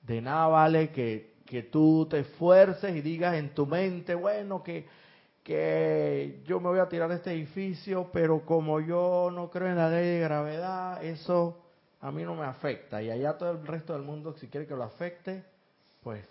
[0.02, 4.86] De nada vale que, que tú te esfuerces y digas en tu mente bueno que
[5.44, 9.76] que yo me voy a tirar de este edificio pero como yo no creo en
[9.76, 11.58] la ley de gravedad eso
[12.00, 14.74] a mí no me afecta y allá todo el resto del mundo si quiere que
[14.74, 15.44] lo afecte,
[16.02, 16.26] pues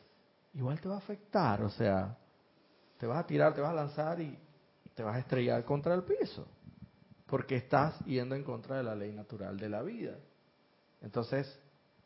[0.53, 2.17] igual te va a afectar, o sea,
[2.97, 4.37] te vas a tirar, te vas a lanzar y
[4.95, 6.47] te vas a estrellar contra el piso,
[7.27, 10.17] porque estás yendo en contra de la ley natural de la vida.
[11.01, 11.59] Entonces,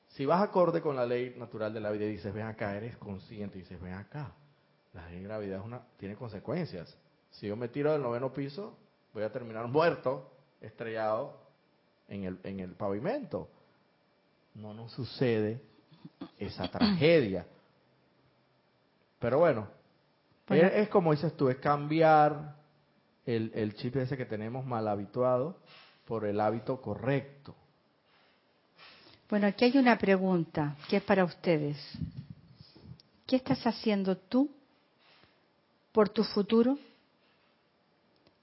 [0.09, 2.97] si vas acorde con la ley natural de la vida y dices, ven acá, eres
[2.97, 4.33] consciente, y dices, ven acá,
[4.93, 6.95] la ley de gravedad es una, tiene consecuencias.
[7.31, 8.77] Si yo me tiro del noveno piso,
[9.13, 11.39] voy a terminar muerto, estrellado
[12.07, 13.49] en el, en el pavimento.
[14.55, 15.61] No nos sucede
[16.37, 17.45] esa tragedia.
[19.19, 19.67] Pero bueno,
[20.49, 22.55] es, como dices tú, es cambiar
[23.25, 25.57] el, el chip ese que tenemos mal habituado
[26.05, 27.55] por el hábito correcto.
[29.29, 31.77] Bueno, aquí hay una pregunta que es para ustedes.
[33.25, 34.49] ¿Qué estás haciendo tú
[35.91, 36.77] por tu futuro?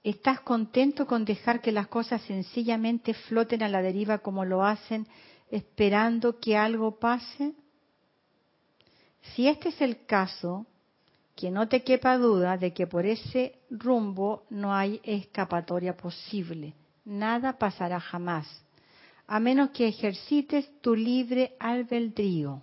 [0.03, 5.07] ¿Estás contento con dejar que las cosas sencillamente floten a la deriva como lo hacen,
[5.51, 7.53] esperando que algo pase?
[9.21, 10.65] Si este es el caso,
[11.35, 16.73] que no te quepa duda de que por ese rumbo no hay escapatoria posible.
[17.05, 18.47] Nada pasará jamás,
[19.27, 22.61] a menos que ejercites tu libre albedrío,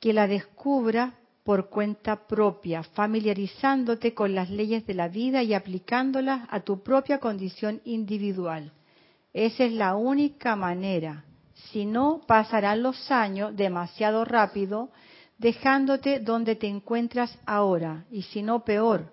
[0.00, 1.12] que la descubras
[1.44, 7.18] por cuenta propia, familiarizándote con las leyes de la vida y aplicándolas a tu propia
[7.18, 8.72] condición individual.
[9.32, 11.24] Esa es la única manera.
[11.70, 14.90] Si no, pasarán los años demasiado rápido,
[15.38, 19.12] dejándote donde te encuentras ahora, y si no, peor,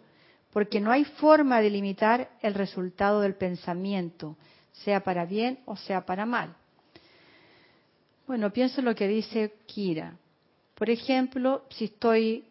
[0.51, 4.35] porque no hay forma de limitar el resultado del pensamiento,
[4.71, 6.55] sea para bien o sea para mal.
[8.27, 10.15] Bueno, pienso lo que dice Kira.
[10.75, 12.45] Por ejemplo, si estoy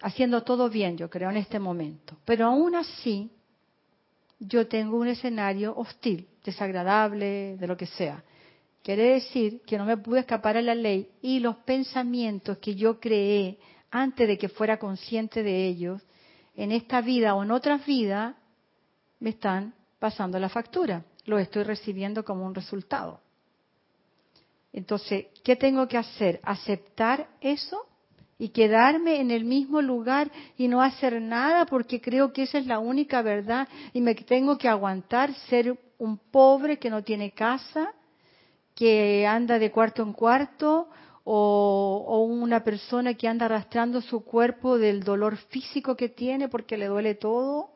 [0.00, 3.30] haciendo todo bien, yo creo, en este momento, pero aún así
[4.38, 8.22] yo tengo un escenario hostil, desagradable, de lo que sea.
[8.82, 13.00] Quiere decir que no me pude escapar a la ley y los pensamientos que yo
[13.00, 13.58] creé
[13.90, 16.02] antes de que fuera consciente de ellos,
[16.54, 18.34] en esta vida o en otras vidas,
[19.20, 21.04] me están pasando la factura.
[21.24, 23.20] Lo estoy recibiendo como un resultado.
[24.72, 26.40] Entonces, ¿qué tengo que hacer?
[26.42, 27.87] ¿Aceptar eso?
[28.38, 32.66] Y quedarme en el mismo lugar y no hacer nada porque creo que esa es
[32.66, 37.92] la única verdad y me tengo que aguantar ser un pobre que no tiene casa,
[38.74, 40.88] que anda de cuarto en cuarto
[41.24, 46.86] o, una persona que anda arrastrando su cuerpo del dolor físico que tiene porque le
[46.86, 47.70] duele todo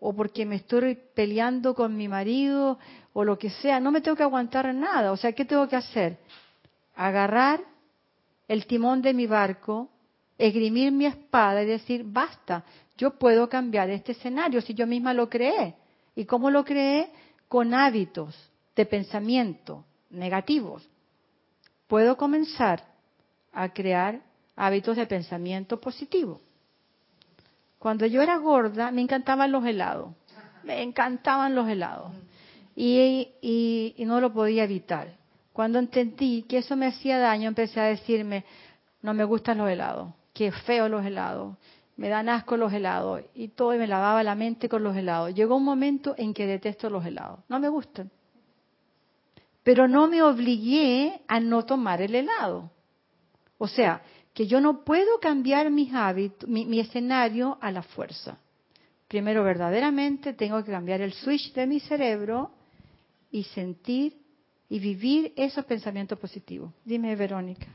[0.00, 2.78] o porque me estoy peleando con mi marido
[3.12, 5.12] o lo que sea, no me tengo que aguantar nada.
[5.12, 6.18] O sea, ¿qué tengo que hacer?
[6.96, 7.60] Agarrar
[8.50, 9.88] el timón de mi barco,
[10.36, 12.64] esgrimir mi espada y decir, basta,
[12.98, 15.76] yo puedo cambiar este escenario si yo misma lo creé.
[16.16, 17.12] ¿Y cómo lo creé?
[17.46, 18.36] Con hábitos
[18.74, 20.84] de pensamiento negativos.
[21.86, 22.82] Puedo comenzar
[23.52, 24.20] a crear
[24.56, 26.40] hábitos de pensamiento positivo.
[27.78, 30.12] Cuando yo era gorda, me encantaban los helados.
[30.64, 32.10] Me encantaban los helados
[32.74, 35.19] y, no lo podía evitar.
[35.52, 38.44] Cuando entendí que eso me hacía daño, empecé a decirme,
[39.02, 41.56] no me gustan los helados, qué feo los helados,
[41.96, 45.34] me dan asco los helados, y todo y me lavaba la mente con los helados.
[45.34, 48.10] Llegó un momento en que detesto los helados, no me gustan.
[49.62, 52.70] Pero no me obligué a no tomar el helado.
[53.58, 58.38] O sea, que yo no puedo cambiar mis hábitos, mi escenario a la fuerza.
[59.10, 62.52] Primero, verdaderamente tengo que cambiar el switch de mi cerebro
[63.32, 64.19] y sentir
[64.70, 66.72] y vivir esos pensamientos positivos.
[66.84, 67.66] Dime, Verónica.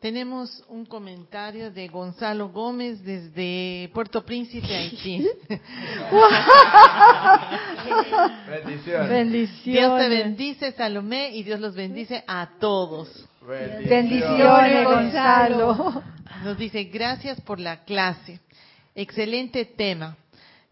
[0.00, 5.26] Tenemos un comentario de Gonzalo Gómez desde Puerto Príncipe, Haití.
[8.48, 9.08] Bendiciones.
[9.08, 9.64] Bendiciones.
[9.64, 13.08] Dios te bendice, Salomé, y Dios los bendice a todos.
[13.40, 16.02] Bendiciones, Bendiciones Gonzalo.
[16.44, 18.38] Nos dice, gracias por la clase.
[18.94, 20.16] Excelente tema.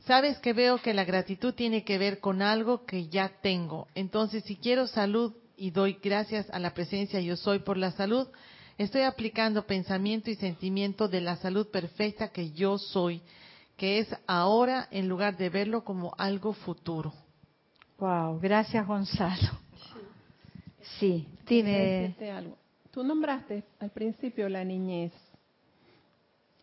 [0.06, 3.88] Sabes que veo que la gratitud tiene que ver con algo que ya tengo.
[3.96, 8.28] Entonces, si quiero salud y doy gracias a la presencia yo soy por la salud,
[8.78, 13.20] estoy aplicando pensamiento y sentimiento de la salud perfecta que yo soy,
[13.76, 17.12] que es ahora en lugar de verlo como algo futuro.
[17.98, 19.58] Wow, gracias Gonzalo.
[21.00, 22.14] Sí, dime.
[22.32, 22.56] Algo.
[22.92, 25.12] Tú nombraste al principio la niñez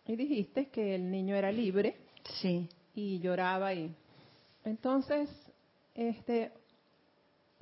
[0.07, 1.97] y dijiste que el niño era libre.
[2.39, 3.95] Sí y lloraba y
[4.63, 5.29] entonces
[5.95, 6.51] este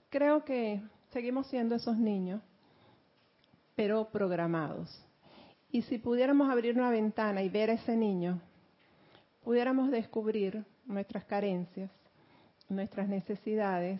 [0.09, 2.41] creo que seguimos siendo esos niños
[3.75, 5.05] pero programados
[5.71, 8.41] y si pudiéramos abrir una ventana y ver a ese niño
[9.43, 11.89] pudiéramos descubrir nuestras carencias
[12.69, 13.99] nuestras necesidades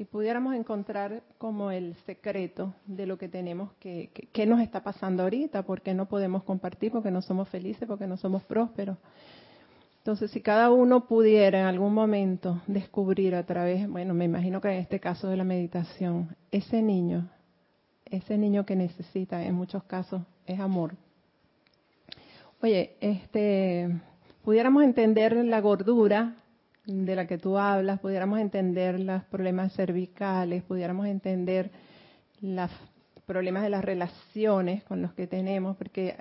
[0.00, 5.24] y pudiéramos encontrar como el secreto de lo que tenemos que, que, nos está pasando
[5.24, 8.96] ahorita, porque no podemos compartir, porque no somos felices, porque no somos prósperos.
[10.00, 14.68] Entonces, si cada uno pudiera en algún momento descubrir a través, bueno, me imagino que
[14.68, 17.28] en este caso de la meditación, ese niño,
[18.06, 20.94] ese niño que necesita en muchos casos es amor.
[22.62, 24.00] Oye, este,
[24.42, 26.34] pudiéramos entender la gordura
[26.86, 31.70] de la que tú hablas, pudiéramos entender los problemas cervicales, pudiéramos entender
[32.40, 32.70] los
[33.30, 36.16] problemas de las relaciones con los que tenemos, porque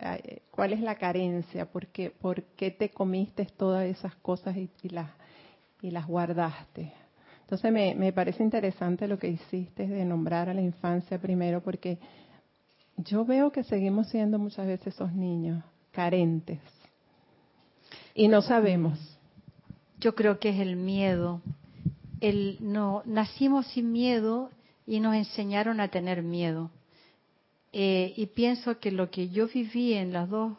[0.51, 5.10] cuál es la carencia, ¿Por qué, por qué te comiste todas esas cosas y, las,
[5.82, 6.93] y las guardaste.
[7.41, 11.97] Entonces me, me parece interesante lo que hiciste de nombrar a la infancia primero, porque
[12.97, 16.60] yo veo que seguimos siendo muchas veces esos niños carentes
[18.14, 18.99] y no sabemos.
[19.99, 21.41] Yo creo que es el miedo.
[22.22, 24.51] El, no, nacimos sin miedo
[24.86, 26.70] y nos enseñaron a tener miedo.
[27.72, 30.54] Eh, y pienso que lo que yo viví en las dos,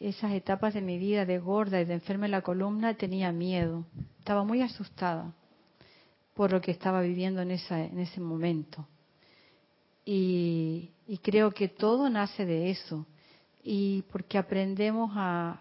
[0.00, 3.84] esas etapas de mi vida de gorda y de enferma en la columna, tenía miedo.
[4.18, 5.32] Estaba muy asustada
[6.34, 8.86] por lo que estaba viviendo en, esa, en ese momento.
[10.04, 13.06] Y, y creo que todo nace de eso.
[13.62, 15.60] Y porque aprendemos a...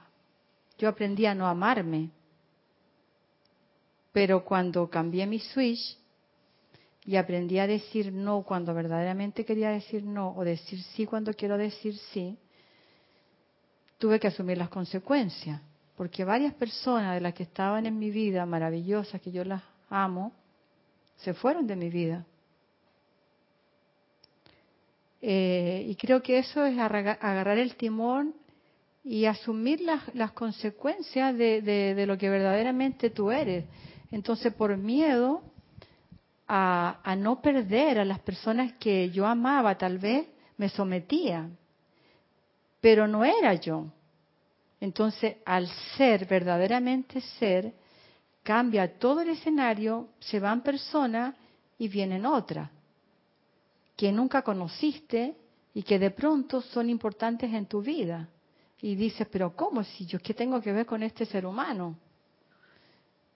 [0.78, 2.10] Yo aprendí a no amarme.
[4.12, 5.98] Pero cuando cambié mi switch
[7.06, 11.58] y aprendí a decir no cuando verdaderamente quería decir no o decir sí cuando quiero
[11.58, 12.38] decir sí,
[13.98, 15.62] tuve que asumir las consecuencias.
[15.96, 20.32] Porque varias personas de las que estaban en mi vida, maravillosas, que yo las amo,
[21.18, 22.26] se fueron de mi vida.
[25.22, 28.34] Eh, y creo que eso es agarrar el timón
[29.06, 33.66] y asumir las, consecuencias de, lo que verdaderamente tú eres.
[34.12, 35.44] Entonces, por miedo
[36.48, 40.28] a, a, no perder a las personas que yo amaba, tal vez
[40.58, 41.50] me sometía,
[42.82, 43.86] pero no era yo.
[44.80, 45.68] Entonces, al
[45.98, 47.74] ser, verdaderamente ser,
[48.44, 51.36] cambia todo el escenario, se van personas
[51.78, 52.70] y vienen otras
[53.96, 55.36] que nunca conociste
[55.74, 58.30] y que de pronto son importantes en tu vida.
[58.82, 59.84] Y dices, pero ¿cómo?
[59.84, 61.98] Si yo qué tengo que ver con este ser humano.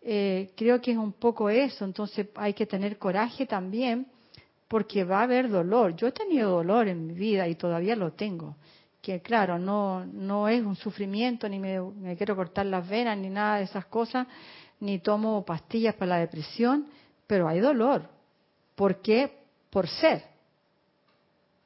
[0.09, 4.07] Eh, creo que es un poco eso, entonces hay que tener coraje también
[4.69, 5.95] porque va a haber dolor.
[5.97, 8.55] Yo he tenido dolor en mi vida y todavía lo tengo.
[9.01, 13.57] Que claro, no, no es un sufrimiento, ni me, quiero cortar las venas, ni nada
[13.57, 14.27] de esas cosas,
[14.79, 16.87] ni tomo pastillas para la depresión,
[17.25, 18.07] pero hay dolor.
[18.75, 19.31] ¿Por qué?
[19.69, 20.37] Por ser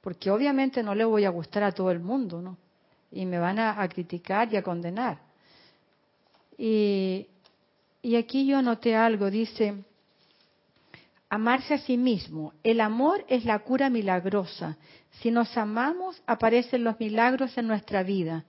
[0.01, 2.57] porque obviamente no le voy a gustar a todo el mundo, ¿no?
[3.11, 5.19] Y me van a, criticar y a condenar.
[6.57, 7.27] Y,
[8.01, 9.75] y aquí yo noté algo, dice,
[11.29, 12.53] amarse a sí mismo.
[12.63, 14.77] El amor es la cura milagrosa.
[15.21, 18.45] Si nos amamos, aparecen los milagros en nuestra vida.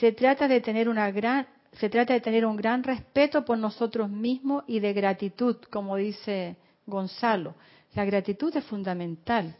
[0.00, 4.10] Se trata de tener una gran se trata de tener un gran respeto por nosotros
[4.10, 7.54] mismos y de gratitud, como dice Gonzalo.
[7.94, 9.56] La gratitud es fundamental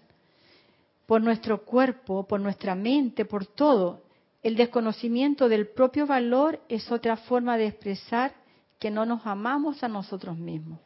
[1.06, 4.02] por nuestro cuerpo, por nuestra mente, por todo.
[4.42, 8.34] El desconocimiento del propio valor es otra forma de expresar
[8.82, 10.80] que no nos amamos a nosotros mismos.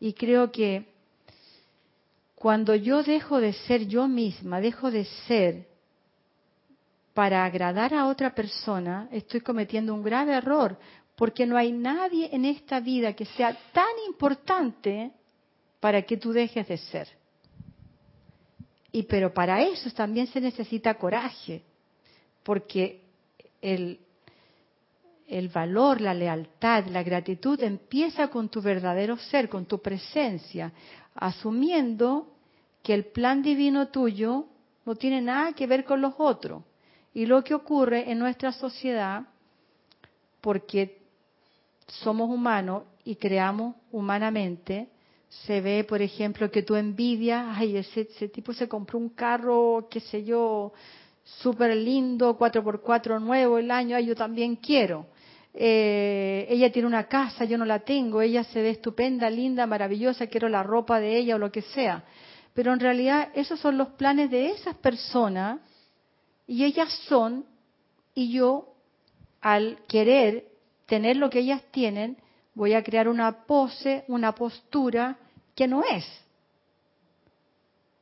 [0.00, 0.86] Y creo que
[2.34, 5.68] cuando yo dejo de ser yo misma, dejo de ser
[7.12, 10.78] para agradar a otra persona, estoy cometiendo un grave error,
[11.14, 15.12] porque no hay nadie en esta vida que sea tan importante
[15.78, 17.08] para que tú dejes de ser.
[18.92, 21.62] Y pero para eso también se necesita coraje,
[22.42, 23.02] porque
[23.60, 24.00] el,
[25.30, 30.72] el valor, la lealtad, la gratitud empieza con tu verdadero ser, con tu presencia,
[31.14, 32.34] asumiendo
[32.82, 34.46] que el plan divino tuyo
[34.84, 36.64] no tiene nada que ver con los otros.
[37.14, 39.22] Y lo que ocurre en nuestra sociedad,
[40.40, 40.98] porque
[41.86, 44.88] somos humanos y creamos humanamente,
[45.28, 50.00] se ve, por ejemplo, que tú envidias, ay, ese, tipo se compró un carro, qué
[50.00, 50.72] sé yo,
[51.22, 55.06] súper lindo, 4x4 nuevo el año, ay, yo también quiero.
[55.52, 60.28] Eh, ella tiene una casa, yo no la tengo, ella se ve estupenda, linda, maravillosa,
[60.28, 62.04] quiero la ropa de ella o lo que sea.
[62.54, 65.60] Pero en realidad esos son los planes de esas personas
[66.46, 67.44] y ellas son,
[68.14, 68.74] y yo,
[69.40, 70.46] al querer
[70.86, 72.16] tener lo que ellas tienen,
[72.54, 75.16] voy a crear una pose, una postura
[75.54, 76.04] que no es.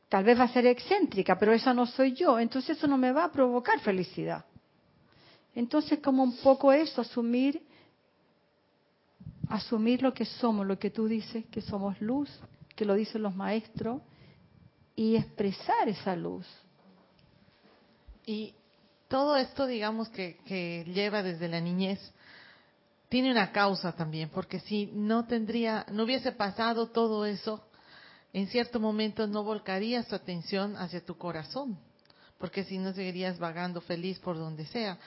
[0.08, 3.12] Tal vez va a ser excéntrica, pero esa no soy yo, entonces eso no me
[3.12, 4.44] va a provocar felicidad.
[5.58, 7.60] Entonces, como un poco eso, asumir
[9.48, 12.30] asumir lo que somos, lo que tú dices, que somos luz,
[12.76, 14.00] que lo dicen los maestros,
[14.94, 16.46] y expresar esa luz.
[18.24, 18.54] Y
[19.08, 21.98] todo esto, digamos, que, que lleva desde la niñez,
[23.08, 27.64] tiene una causa también, porque si no tendría, no hubiese pasado todo eso,
[28.32, 31.76] en cierto momento no volcarías tu atención hacia tu corazón,
[32.38, 34.98] porque si no seguirías vagando feliz por donde sea.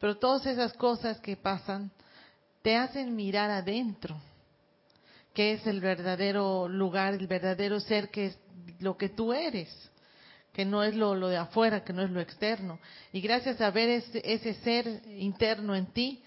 [0.00, 1.90] Pero todas esas cosas que pasan
[2.62, 4.20] te hacen mirar adentro,
[5.34, 8.38] que es el verdadero lugar, el verdadero ser que es
[8.80, 9.68] lo que tú eres.
[10.52, 12.80] que no es lo, de afuera, que no es lo externo.
[13.12, 16.22] Y gracias a ver ese, ese ser interno en ti,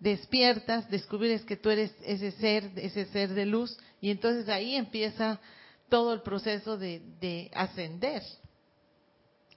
[0.00, 5.38] despiertas, descubres que tú eres ese ser, ese ser de luz, y entonces ahí empieza
[5.90, 8.22] todo el proceso de, de ascender.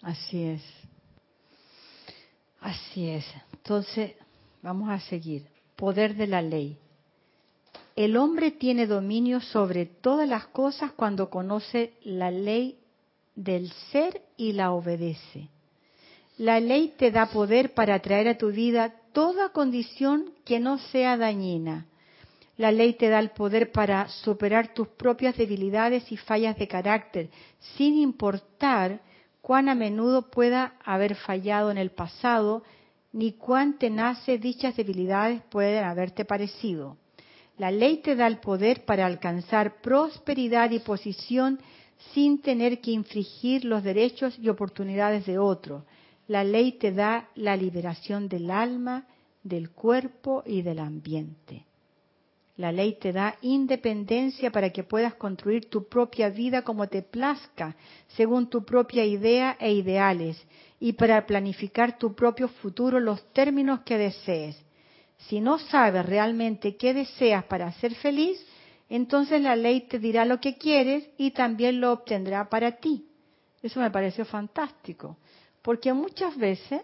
[0.01, 0.84] Así es.
[2.65, 3.23] Así es.
[3.53, 4.13] Entonces,
[4.63, 5.45] vamos a seguir.
[5.75, 6.79] Poder de la ley.
[7.95, 12.79] El hombre tiene dominio sobre todas las cosas cuando conoce la ley
[13.35, 15.47] del ser y la obedece.
[16.39, 21.17] La ley te da poder para traer a tu vida toda condición que no sea
[21.17, 21.85] dañina.
[22.57, 27.29] La ley te da el poder para superar tus propias debilidades y fallas de carácter,
[27.77, 29.01] sin importar
[29.45, 32.63] cuán a menudo pueda haber fallado en el pasado,
[33.13, 36.97] ni cuán tenaces dichas debilidades pueden haberte parecido.
[37.59, 41.59] La ley te da el poder para alcanzar prosperidad y posición
[42.15, 45.85] sin tener que infringir los derechos y oportunidades de otro.
[46.27, 49.05] La ley te da la liberación del alma,
[49.43, 51.67] del cuerpo y del ambiente.
[52.57, 57.75] La ley te da independencia para que puedas construir tu propia vida como te plazca,
[58.15, 60.41] según tu propia idea e ideales,
[60.79, 64.57] y para planificar tu propio futuro los términos que desees.
[65.17, 68.39] Si no sabes realmente qué deseas para ser feliz,
[68.89, 73.05] entonces la ley te dirá lo que quieres y también lo obtendrá para ti.
[73.61, 75.17] Eso me pareció fantástico,
[75.61, 76.81] porque muchas veces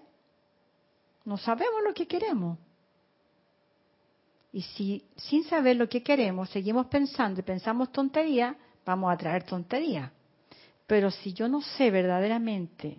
[1.23, 2.57] no sabemos lo que queremos.
[4.53, 9.43] Y si sin saber lo que queremos seguimos pensando y pensamos tontería, vamos a traer
[9.43, 10.11] tontería.
[10.85, 12.97] Pero si yo no sé verdaderamente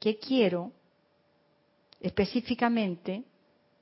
[0.00, 0.72] qué quiero
[2.00, 3.22] específicamente,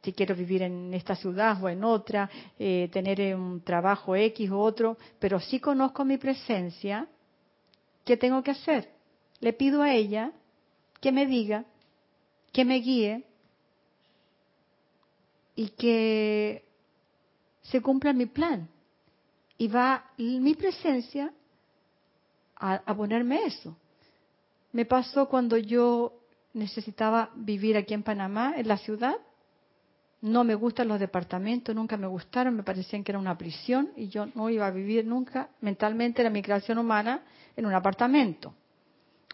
[0.03, 2.29] si quiero vivir en esta ciudad o en otra,
[2.59, 7.07] eh, tener un trabajo X o otro, pero sí conozco mi presencia,
[8.05, 8.91] ¿qué tengo que hacer?
[9.41, 10.33] Le pido a ella
[11.01, 11.65] que me diga,
[12.53, 13.25] que me guíe
[15.55, 16.65] y que
[17.71, 18.69] se cumpla mi plan.
[19.59, 21.33] Y va mi presencia
[22.57, 23.77] a, ponerme eso.
[24.73, 26.13] Me pasó cuando yo
[26.53, 29.17] necesitaba vivir aquí en Panamá, en la ciudad,
[30.23, 34.09] no me gustan los departamentos, nunca me gustaron, me parecían que era una prisión y
[34.09, 37.23] yo no iba a vivir nunca mentalmente la migración humana
[37.57, 38.55] en un apartamento,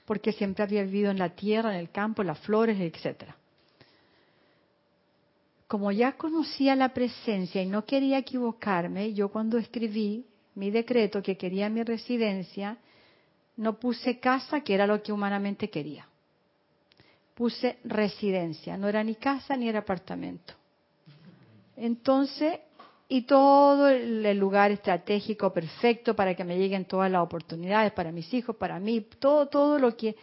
[0.04, 3.36] porque siempre había vivido en la tierra, en el campo, en las flores, etcétera.
[5.66, 11.36] Como ya conocía la presencia y no quería equivocarme, yo cuando escribí mi decreto que
[11.36, 12.78] quería mi residencia,
[13.56, 16.06] no puse casa, que era lo que humanamente quería.
[17.34, 20.54] Puse residencia, no era ni casa ni era apartamento.
[21.76, 22.60] Entonces,
[23.08, 28.32] y todo el lugar estratégico perfecto para que me lleguen todas las oportunidades para mis
[28.32, 30.16] hijos, para mí, todo, todo lo que,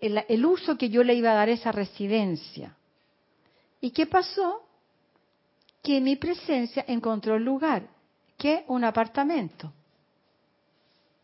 [0.00, 2.76] el, el uso que yo le iba a dar a esa residencia.
[3.82, 4.62] ¿Y qué pasó?
[5.82, 7.86] Que mi presencia encontró lugar,
[8.38, 9.70] que un apartamento.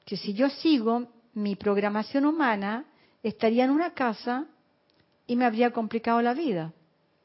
[0.05, 2.85] Que si yo sigo mi programación humana,
[3.23, 4.45] estaría en una casa
[5.27, 6.75] y me habría complicado la vida.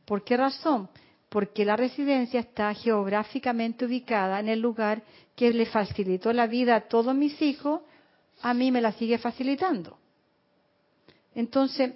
[0.06, 0.88] ¿Por qué razón?
[1.34, 5.02] porque la residencia está geográficamente ubicada en el lugar
[5.36, 7.82] que le facilitó la vida a todos mis hijos,
[8.44, 9.98] a mí me la sigue facilitando.
[11.34, 11.94] Entonces,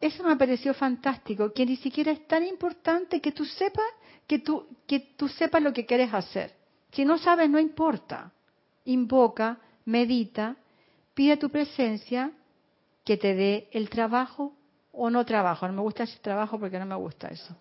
[0.00, 3.84] eso me pareció fantástico, que ni siquiera es tan importante que tú sepas
[4.26, 6.54] que tú, que sepas lo que quieres hacer.
[6.92, 8.32] Si no sabes, no importa.
[8.84, 10.56] Invoca, medita,
[11.14, 12.30] pide tu presencia
[13.04, 14.54] que te dé el trabajo
[14.92, 15.66] o no trabajo.
[15.66, 17.56] No me gusta ese trabajo porque no me gusta eso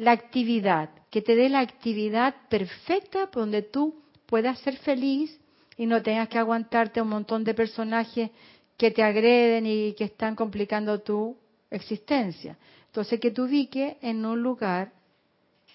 [0.00, 5.38] la actividad, que te dé la actividad perfecta donde tú puedas ser feliz
[5.76, 8.30] y no tengas que aguantarte un montón de personajes
[8.78, 11.36] que te agreden y que están complicando tu
[11.70, 12.58] existencia.
[12.86, 14.92] Entonces, que te ubique en un lugar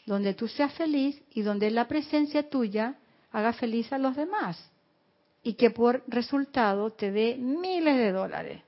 [0.05, 2.95] donde tú seas feliz y donde la presencia tuya
[3.31, 4.57] haga feliz a los demás.
[5.43, 8.61] Y que por resultado te dé miles de dólares.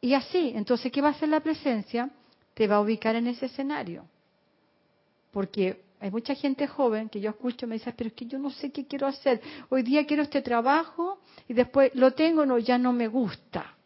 [0.00, 2.10] Y así, entonces, ¿qué va a hacer la presencia?
[2.58, 4.04] te va a ubicar en ese escenario.
[5.30, 8.36] Porque hay mucha gente joven que yo escucho y me dice, pero es que yo
[8.36, 9.40] no sé qué quiero hacer.
[9.68, 13.76] Hoy día quiero este trabajo y después lo tengo, no, ya no me gusta.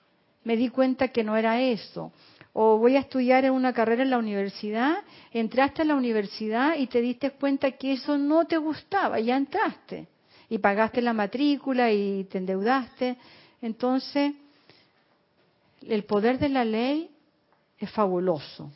[0.44, 2.12] Me di cuenta que no era eso.
[2.52, 4.98] O voy a estudiar en una carrera en la universidad,
[5.32, 10.08] entraste a la universidad y te diste cuenta que eso no te gustaba, ya entraste.
[10.50, 13.16] Y pagaste la matrícula y te endeudaste.
[13.62, 14.34] Entonces,
[15.80, 17.10] el poder de la ley
[17.78, 18.70] es fabuloso.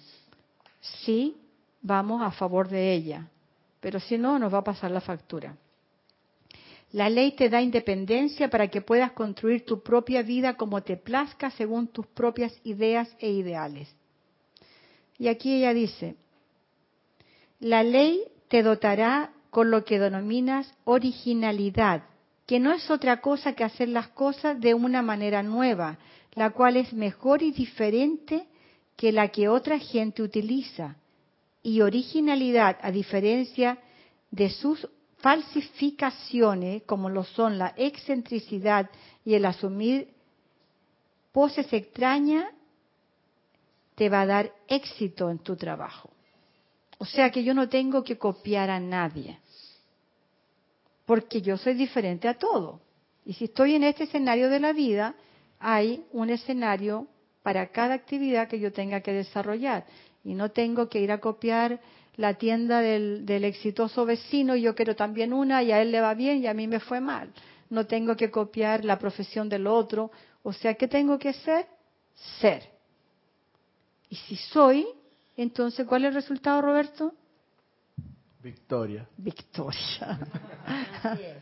[0.80, 1.36] Sí,
[1.82, 3.28] vamos a favor de ella,
[3.80, 5.54] pero si no, nos va a pasar la factura.
[6.92, 11.50] La ley te da independencia para que puedas construir tu propia vida como te plazca
[11.50, 13.94] según tus propias ideas e ideales.
[15.18, 16.16] Y aquí ella dice,
[17.58, 22.04] la ley te dotará con lo que denominas originalidad,
[22.46, 25.98] que no es otra cosa que hacer las cosas de una manera nueva,
[26.34, 28.46] la cual es mejor y diferente
[28.96, 30.96] que la que otra gente utiliza.
[31.62, 33.78] Y originalidad, a diferencia
[34.30, 34.88] de sus
[35.26, 38.88] falsificaciones, como lo son la excentricidad
[39.24, 40.14] y el asumir
[41.32, 42.46] poses extrañas,
[43.96, 46.10] te va a dar éxito en tu trabajo.
[46.98, 49.40] O sea que yo no tengo que copiar a nadie,
[51.06, 52.78] porque yo soy diferente a todo.
[53.24, 55.16] Y si estoy en este escenario de la vida,
[55.58, 57.08] hay un escenario
[57.42, 59.86] para cada actividad que yo tenga que desarrollar.
[60.22, 61.80] Y no tengo que ir a copiar
[62.16, 66.14] la tienda del, exitoso vecino y yo quiero también una y a él le va
[66.14, 67.32] bien y a mí me fue mal.
[67.68, 70.10] No tengo que copiar la profesión del otro.
[70.42, 71.66] O sea, ¿qué tengo que ser?
[72.40, 72.62] Ser.
[74.08, 74.86] Y si soy,
[75.36, 77.12] entonces, ¿cuál es el resultado, Roberto?
[78.42, 79.06] Victoria.
[79.16, 80.20] Victoria.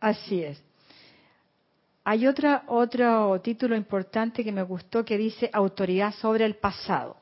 [0.00, 0.62] Así es.
[2.04, 7.19] Hay otra, otro título importante que me gustó que dice autoridad sobre el pasado.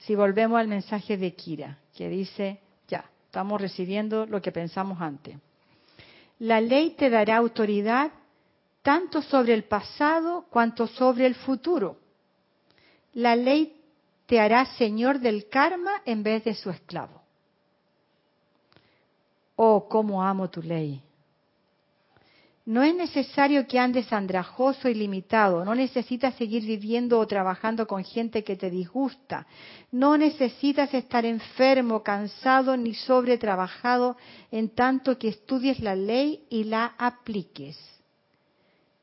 [0.00, 5.36] Si volvemos al mensaje de Kira, que dice, ya, estamos recibiendo lo que pensamos antes.
[6.38, 8.10] La ley te dará autoridad
[8.82, 11.98] tanto sobre el pasado cuanto sobre el futuro.
[13.12, 13.76] La ley
[14.26, 17.20] te hará señor del karma en vez de su esclavo.
[19.56, 21.02] Oh, cómo amo tu ley.
[22.66, 28.04] No es necesario que andes andrajoso y limitado, no necesitas seguir viviendo o trabajando con
[28.04, 29.46] gente que te disgusta,
[29.90, 34.16] no necesitas estar enfermo, cansado ni sobretrabajado
[34.50, 37.78] en tanto que estudies la ley y la apliques.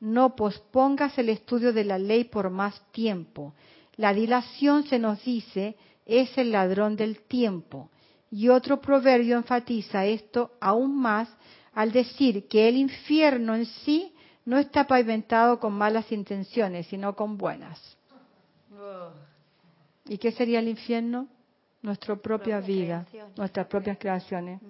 [0.00, 3.54] No pospongas el estudio de la ley por más tiempo.
[3.96, 7.90] La dilación, se nos dice, es el ladrón del tiempo.
[8.30, 11.28] Y otro proverbio enfatiza esto aún más
[11.78, 14.12] al decir que el infierno en sí
[14.44, 17.78] no está pavimentado con malas intenciones, sino con buenas.
[20.06, 21.28] ¿Y qué sería el infierno?
[21.80, 23.06] Nuestra propia vida,
[23.36, 24.60] nuestras propias creaciones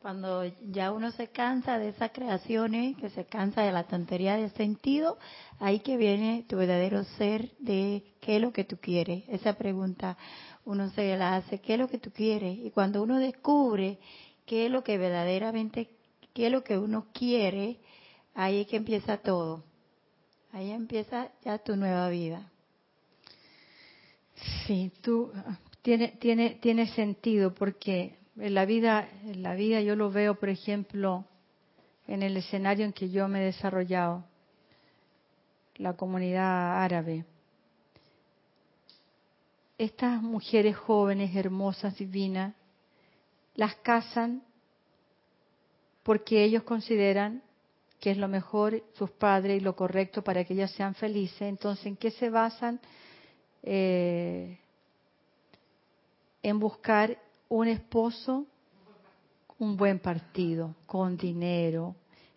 [0.00, 4.48] cuando ya uno se cansa de esas creaciones, que se cansa de la tontería de
[4.50, 5.18] sentido,
[5.58, 9.24] ahí que viene tu verdadero ser de qué es lo que tú quieres.
[9.28, 10.16] Esa pregunta
[10.64, 12.56] uno se la hace, ¿qué es lo que tú quieres?
[12.58, 13.98] Y cuando uno descubre
[14.48, 15.90] qué es lo que verdaderamente,
[16.34, 17.76] qué es lo que uno quiere,
[18.34, 19.62] ahí es que empieza todo.
[20.52, 22.50] Ahí empieza ya tu nueva vida.
[24.66, 25.30] Sí, tú
[25.82, 30.48] tiene tiene tiene sentido porque en la vida, en la vida yo lo veo, por
[30.48, 31.26] ejemplo,
[32.06, 34.24] en el escenario en que yo me he desarrollado,
[35.76, 37.26] la comunidad árabe.
[39.76, 42.54] Estas mujeres jóvenes, hermosas, divinas,
[43.58, 44.44] las casan
[46.04, 47.42] porque ellos consideran
[47.98, 51.42] que es lo mejor sus padres y lo correcto para que ellas sean felices.
[51.42, 52.78] Entonces, ¿en qué se basan?
[53.64, 54.56] Eh,
[56.40, 58.46] en buscar un esposo,
[59.58, 61.96] un buen partido, con dinero,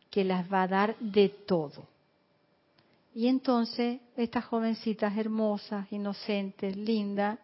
[0.10, 1.86] que las va a dar de todo.
[3.14, 7.38] Y entonces estas jovencitas hermosas, inocentes, lindas,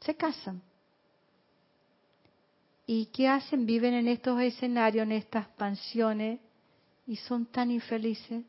[0.00, 0.62] se casan.
[2.94, 3.64] ¿Y qué hacen?
[3.64, 6.38] Viven en estos escenarios, en estas pensiones,
[7.06, 8.44] y son tan infelices.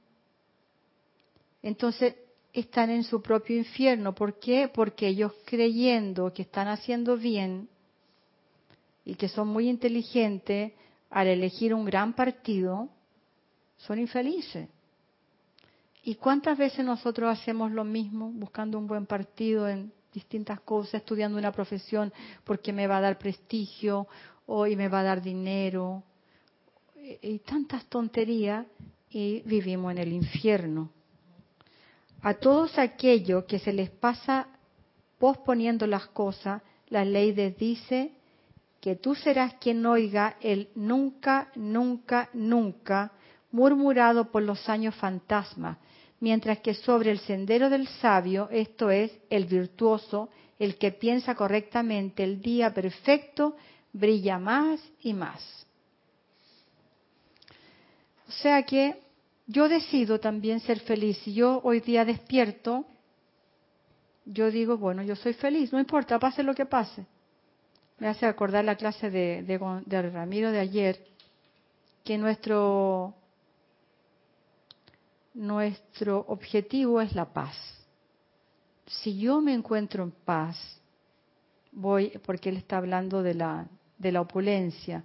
[1.61, 2.15] Entonces,
[2.51, 4.13] están en su propio infierno.
[4.13, 4.67] ¿Por qué?
[4.67, 7.69] Porque ellos creyendo que están haciendo bien
[9.05, 10.73] y que son muy inteligentes
[11.09, 12.89] al elegir un gran partido,
[13.77, 14.67] son infelices.
[16.03, 21.37] ¿Y cuántas veces nosotros hacemos lo mismo, buscando un buen partido en distintas cosas, estudiando
[21.37, 22.11] una profesión
[22.43, 24.07] porque me va a dar prestigio
[24.45, 26.03] o y me va a dar dinero?
[27.21, 28.65] Y tantas tonterías
[29.09, 30.89] y vivimos en el infierno.
[32.21, 34.47] A todos aquellos que se les pasa
[35.19, 38.11] posponiendo las cosas, la ley les dice
[38.79, 43.11] que tú serás quien oiga el nunca, nunca, nunca
[43.51, 45.79] murmurado por los años fantasma,
[46.19, 50.29] mientras que sobre el sendero del sabio, esto es, el virtuoso,
[50.59, 53.55] el que piensa correctamente, el día perfecto
[53.93, 55.65] brilla más y más.
[58.27, 58.99] O sea que
[59.47, 61.17] yo decido también ser feliz.
[61.19, 62.85] Si yo hoy día despierto,
[64.25, 67.05] yo digo, bueno, yo soy feliz, no importa, pase lo que pase.
[67.99, 71.05] Me hace acordar la clase de, de, Ramiro de ayer,
[72.03, 73.13] que nuestro
[75.35, 77.55] nuestro objetivo es la paz.
[78.85, 80.57] Si yo me encuentro en paz,
[81.71, 83.67] voy, porque él está hablando de la,
[84.03, 85.03] de la opulencia,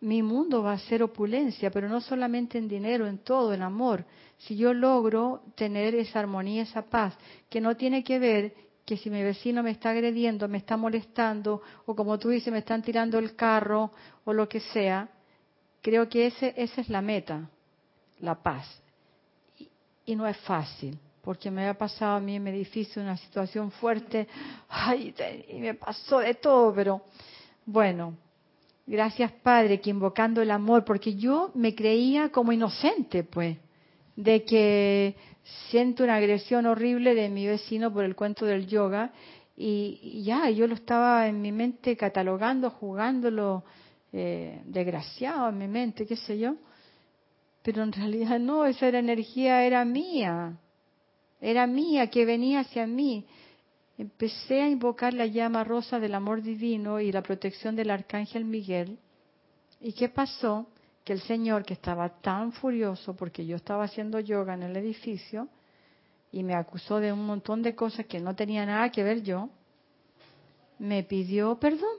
[0.00, 4.04] mi mundo va a ser opulencia, pero no solamente en dinero, en todo, en amor.
[4.38, 7.14] Si yo logro tener esa armonía, esa paz,
[7.50, 8.54] que no tiene que ver
[8.86, 12.60] que si mi vecino me está agrediendo, me está molestando, o como tú dices, me
[12.60, 13.92] están tirando el carro,
[14.24, 15.08] o lo que sea,
[15.82, 17.48] creo que ese, esa es la meta,
[18.20, 18.66] la paz.
[20.06, 23.70] Y, no es fácil, porque me había pasado a mí en mi edificio una situación
[23.70, 24.26] fuerte,
[24.68, 25.14] ay,
[25.48, 27.02] y me pasó de todo, pero
[27.70, 28.16] bueno,
[28.90, 33.56] Gracias, Padre, que invocando el amor, porque yo me creía como inocente, pues,
[34.16, 35.14] de que
[35.70, 39.12] siento una agresión horrible de mi vecino por el cuento del yoga
[39.56, 43.62] y, ya, yo lo estaba en mi mente catalogando, jugándolo
[44.12, 46.56] eh, desgraciado en mi mente, qué sé yo.
[47.62, 50.56] Pero en realidad no, esa era energía era mía,
[51.40, 53.24] era mía, que venía hacia mí
[54.00, 58.98] empecé a invocar la llama rosa del amor divino y la protección del arcángel Miguel.
[59.78, 60.66] ¿Y qué pasó?
[61.04, 65.48] Que el Señor, que estaba tan furioso porque yo estaba haciendo yoga en el edificio
[66.32, 69.50] y me acusó de un montón de cosas que no tenía nada que ver yo,
[70.78, 71.98] me pidió perdón.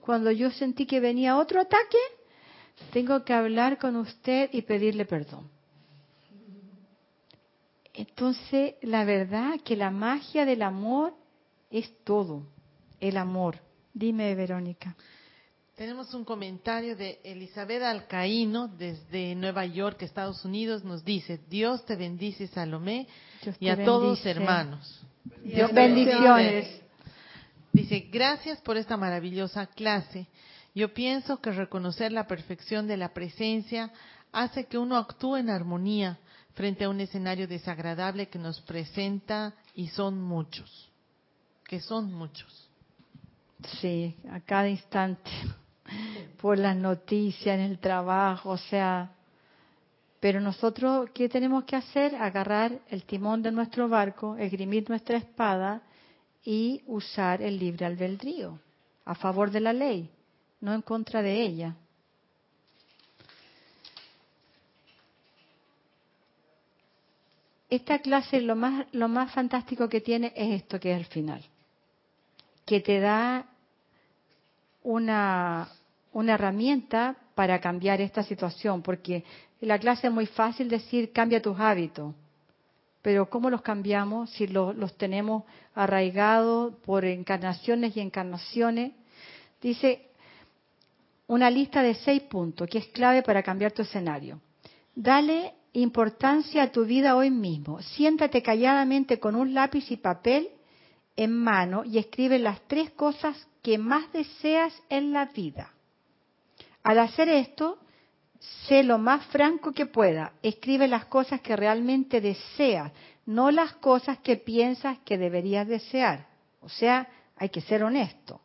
[0.00, 1.98] Cuando yo sentí que venía otro ataque,
[2.90, 5.46] tengo que hablar con usted y pedirle perdón.
[8.00, 11.12] Entonces, la verdad que la magia del amor
[11.70, 12.46] es todo,
[12.98, 13.58] el amor.
[13.92, 14.96] Dime, Verónica.
[15.76, 20.82] Tenemos un comentario de Elizabeth Alcaíno desde Nueva York, Estados Unidos.
[20.82, 23.06] Nos dice, Dios te bendice, Salomé,
[23.58, 25.02] y a todos hermanos.
[25.44, 26.80] Dios bendiciones.
[27.70, 30.26] Dice, gracias por esta maravillosa clase.
[30.74, 33.92] Yo pienso que reconocer la perfección de la presencia
[34.32, 36.18] hace que uno actúe en armonía
[36.54, 40.90] frente a un escenario desagradable que nos presenta y son muchos,
[41.64, 42.68] que son muchos.
[43.80, 45.30] Sí, a cada instante,
[46.40, 49.12] por las noticias, en el trabajo, o sea,
[50.20, 52.14] pero nosotros, ¿qué tenemos que hacer?
[52.14, 55.82] Agarrar el timón de nuestro barco, esgrimir nuestra espada
[56.44, 58.58] y usar el libre albedrío
[59.04, 60.10] a favor de la ley,
[60.60, 61.74] no en contra de ella.
[67.70, 71.42] Esta clase lo más, lo más fantástico que tiene es esto que es el final,
[72.66, 73.46] que te da
[74.82, 75.68] una,
[76.12, 79.24] una herramienta para cambiar esta situación, porque
[79.60, 82.14] la clase es muy fácil decir cambia tus hábitos,
[83.02, 85.44] pero ¿cómo los cambiamos si los tenemos
[85.74, 88.92] arraigados por encarnaciones y encarnaciones?
[89.62, 90.08] Dice
[91.28, 94.40] una lista de seis puntos que es clave para cambiar tu escenario.
[94.94, 97.80] Dale importancia a tu vida hoy mismo.
[97.80, 100.48] Siéntate calladamente con un lápiz y papel
[101.16, 105.72] en mano y escribe las tres cosas que más deseas en la vida.
[106.82, 107.78] Al hacer esto,
[108.66, 110.32] sé lo más franco que pueda.
[110.42, 112.92] Escribe las cosas que realmente deseas,
[113.26, 116.26] no las cosas que piensas que deberías desear.
[116.62, 118.40] O sea, hay que ser honesto.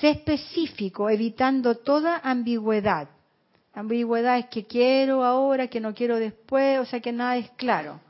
[0.00, 3.08] Sé específico, evitando toda ambigüedad.
[3.72, 8.00] Ambigüedad es que quiero ahora, que no quiero después, o sea que nada es claro.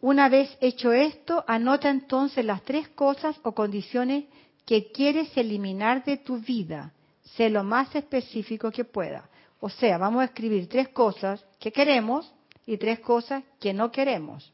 [0.00, 4.24] Una vez hecho esto, anota entonces las tres cosas o condiciones
[4.64, 6.92] que quieres eliminar de tu vida.
[7.36, 9.28] Sé lo más específico que pueda.
[9.60, 12.32] O sea, vamos a escribir tres cosas que queremos
[12.66, 14.52] y tres cosas que no queremos.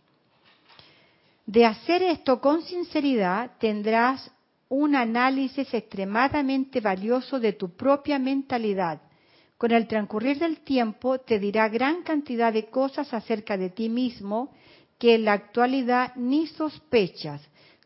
[1.47, 4.31] De hacer esto con sinceridad, tendrás
[4.69, 9.01] un análisis extremadamente valioso de tu propia mentalidad
[9.63, 14.51] con el transcurrir del tiempo te dirá gran cantidad de cosas acerca de ti mismo
[14.99, 17.41] que en la actualidad ni sospechas,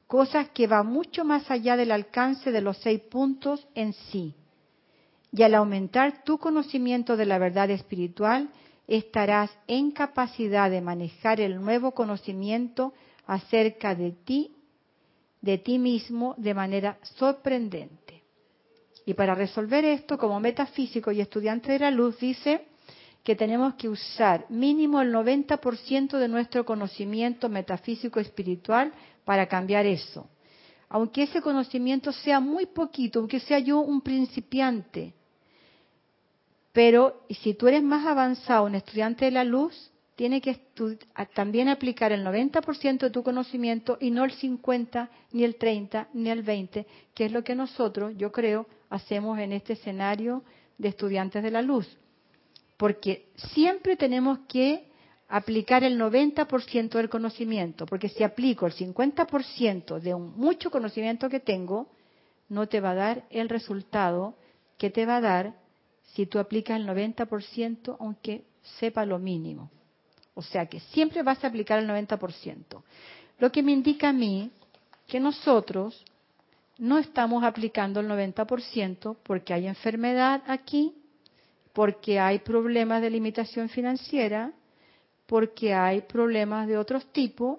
[0.06, 4.34] cosas que van mucho más allá del alcance de los seis puntos en sí.
[5.30, 8.48] Y al aumentar tu conocimiento de la verdad espiritual,
[8.88, 12.94] estarás en capacidad de manejar el nuevo conocimiento
[13.26, 14.50] acerca de ti,
[15.42, 18.05] de ti mismo, de manera sorprendente.
[19.06, 22.66] Y para resolver esto, como metafísico y estudiante de la luz, dice
[23.22, 28.92] que tenemos que usar mínimo el 90% de nuestro conocimiento metafísico espiritual
[29.24, 30.28] para cambiar eso.
[30.88, 35.14] Aunque ese conocimiento sea muy poquito, aunque sea yo un principiante.
[36.72, 40.58] Pero si tú eres más avanzado, un estudiante de la luz, tiene que
[41.34, 46.30] también aplicar el 90% de tu conocimiento y no el 50, ni el 30, ni
[46.30, 50.42] el 20, que es lo que nosotros, yo creo, hacemos en este escenario
[50.78, 51.86] de estudiantes de la luz,
[52.76, 54.88] porque siempre tenemos que
[55.28, 61.40] aplicar el 90% del conocimiento, porque si aplico el 50% de un mucho conocimiento que
[61.40, 61.88] tengo,
[62.48, 64.34] no te va a dar el resultado
[64.78, 65.54] que te va a dar
[66.14, 68.44] si tú aplicas el 90%, aunque
[68.78, 69.70] sepa lo mínimo.
[70.34, 72.82] O sea que siempre vas a aplicar el 90%.
[73.38, 74.50] Lo que me indica a mí
[75.06, 76.04] que nosotros
[76.78, 80.94] no estamos aplicando el 90% porque hay enfermedad aquí,
[81.72, 84.52] porque hay problemas de limitación financiera,
[85.26, 87.58] porque hay problemas de otros tipos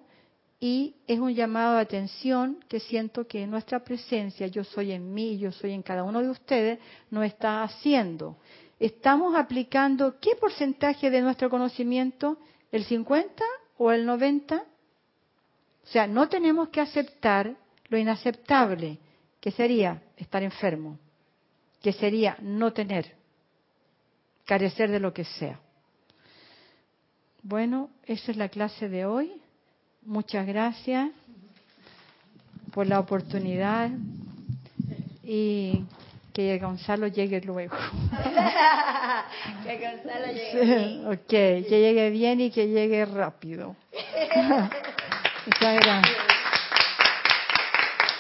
[0.60, 5.38] y es un llamado de atención que siento que nuestra presencia, yo soy en mí,
[5.38, 6.80] yo soy en cada uno de ustedes,
[7.12, 8.38] no está haciendo.
[8.80, 12.38] ¿Estamos aplicando qué porcentaje de nuestro conocimiento?
[12.72, 13.44] ¿El 50
[13.78, 14.56] o el 90?
[14.56, 17.56] O sea, no tenemos que aceptar
[17.90, 19.00] lo inaceptable,
[19.40, 21.00] que sería estar enfermo,
[21.82, 23.14] que sería no tener,
[24.46, 25.60] carecer de lo que sea.
[27.44, 29.32] Bueno, esa es la clase de hoy.
[30.04, 31.12] Muchas gracias
[32.74, 33.90] por la oportunidad
[35.24, 35.84] y
[36.34, 37.76] que Gonzalo llegue luego.
[39.64, 41.08] que Gonzalo llegue bien.
[41.08, 43.76] Ok, que llegue bien y que llegue rápido.
[45.46, 46.27] Muchas gracias.